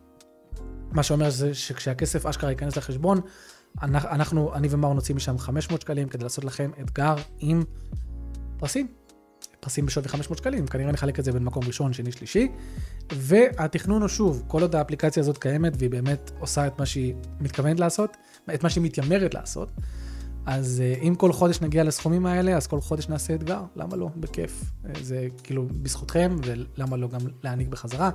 מה 0.91 1.03
שאומר 1.03 1.29
זה 1.29 1.53
שכשהכסף 1.53 2.25
אשכרה 2.25 2.49
ייכנס 2.49 2.77
לחשבון, 2.77 3.21
אנחנו, 3.81 4.55
אני 4.55 4.67
ומאור 4.71 4.93
נוציא 4.93 5.15
משם 5.15 5.37
500 5.37 5.81
שקלים 5.81 6.09
כדי 6.09 6.23
לעשות 6.23 6.43
לכם 6.43 6.71
אתגר 6.81 7.15
עם 7.39 7.63
פרסים. 8.57 8.87
פרסים 9.59 9.85
בשווי 9.85 10.07
500 10.07 10.37
שקלים, 10.37 10.67
כנראה 10.67 10.91
נחלק 10.91 11.19
את 11.19 11.25
זה 11.25 11.31
בין 11.31 11.43
מקום 11.43 11.63
ראשון, 11.67 11.93
שני, 11.93 12.11
שלישי. 12.11 12.47
והתכנון 13.13 14.01
הוא 14.01 14.09
שוב, 14.09 14.43
כל 14.47 14.61
עוד 14.61 14.75
האפליקציה 14.75 15.21
הזאת 15.21 15.37
קיימת 15.37 15.73
והיא 15.77 15.89
באמת 15.89 16.31
עושה 16.39 16.67
את 16.67 16.79
מה 16.79 16.85
שהיא 16.85 17.13
מתכוונת 17.39 17.79
לעשות, 17.79 18.17
את 18.53 18.63
מה 18.63 18.69
שהיא 18.69 18.83
מתיימרת 18.83 19.33
לעשות, 19.33 19.69
אז 20.45 20.81
אה, 20.81 21.01
אם 21.01 21.15
כל 21.15 21.33
חודש 21.33 21.61
נגיע 21.61 21.83
לסכומים 21.83 22.25
האלה, 22.25 22.57
אז 22.57 22.67
כל 22.67 22.81
חודש 22.81 23.09
נעשה 23.09 23.35
אתגר, 23.35 23.61
למה 23.75 23.95
לא? 23.95 24.09
בכיף. 24.17 24.63
אה, 24.85 24.91
זה 25.01 25.27
כאילו 25.43 25.65
בזכותכם, 25.81 26.35
ולמה 26.43 26.97
לא 26.97 27.07
גם 27.07 27.19
להעניק 27.43 27.67
בחזרה. 27.67 28.09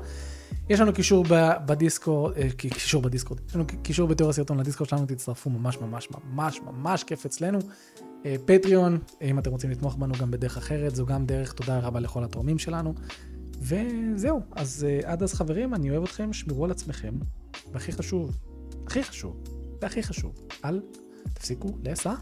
יש 0.68 0.80
לנו 0.80 0.92
קישור 0.92 1.24
בדיסקורד, 1.66 2.36
אה, 2.36 2.48
קישור 2.56 3.02
בדיסקורד, 3.02 3.40
יש 3.48 3.54
לנו 3.54 3.64
קישור 3.82 4.08
בתיאור 4.08 4.30
הסרטון 4.30 4.58
לדיסקורד 4.60 4.90
שלנו, 4.90 5.06
תצטרפו 5.06 5.50
ממש 5.50 5.78
ממש 5.78 6.08
ממש 6.10 6.60
ממש 6.60 7.04
כיף 7.04 7.26
אצלנו. 7.26 7.58
פטריון, 8.44 8.98
אם 9.22 9.38
אתם 9.38 9.50
רוצים 9.50 9.70
לתמוך 9.70 9.96
בנו 9.96 10.14
גם 10.20 10.30
בדרך 10.30 10.56
אחרת, 10.56 10.94
זו 10.94 11.06
גם 11.06 11.26
דרך, 11.26 11.52
תודה 11.52 11.78
רבה 11.78 12.00
לכל 12.00 12.24
התורמים 12.24 12.58
שלנו. 12.58 12.94
וזהו, 13.60 14.40
אז 14.52 14.86
עד 15.04 15.22
אז 15.22 15.34
חברים, 15.34 15.74
אני 15.74 15.90
אוהב 15.90 16.02
אתכם, 16.02 16.32
שמרו 16.32 16.64
על 16.64 16.70
עצמכם, 16.70 17.14
והכי 17.72 17.92
חשוב, 17.92 18.38
הכי 18.86 19.02
חשוב, 19.02 19.42
והכי 19.82 20.02
חשוב, 20.02 20.34
אל 20.64 20.80
tafsiku 21.34 21.78
lesa 21.82 22.20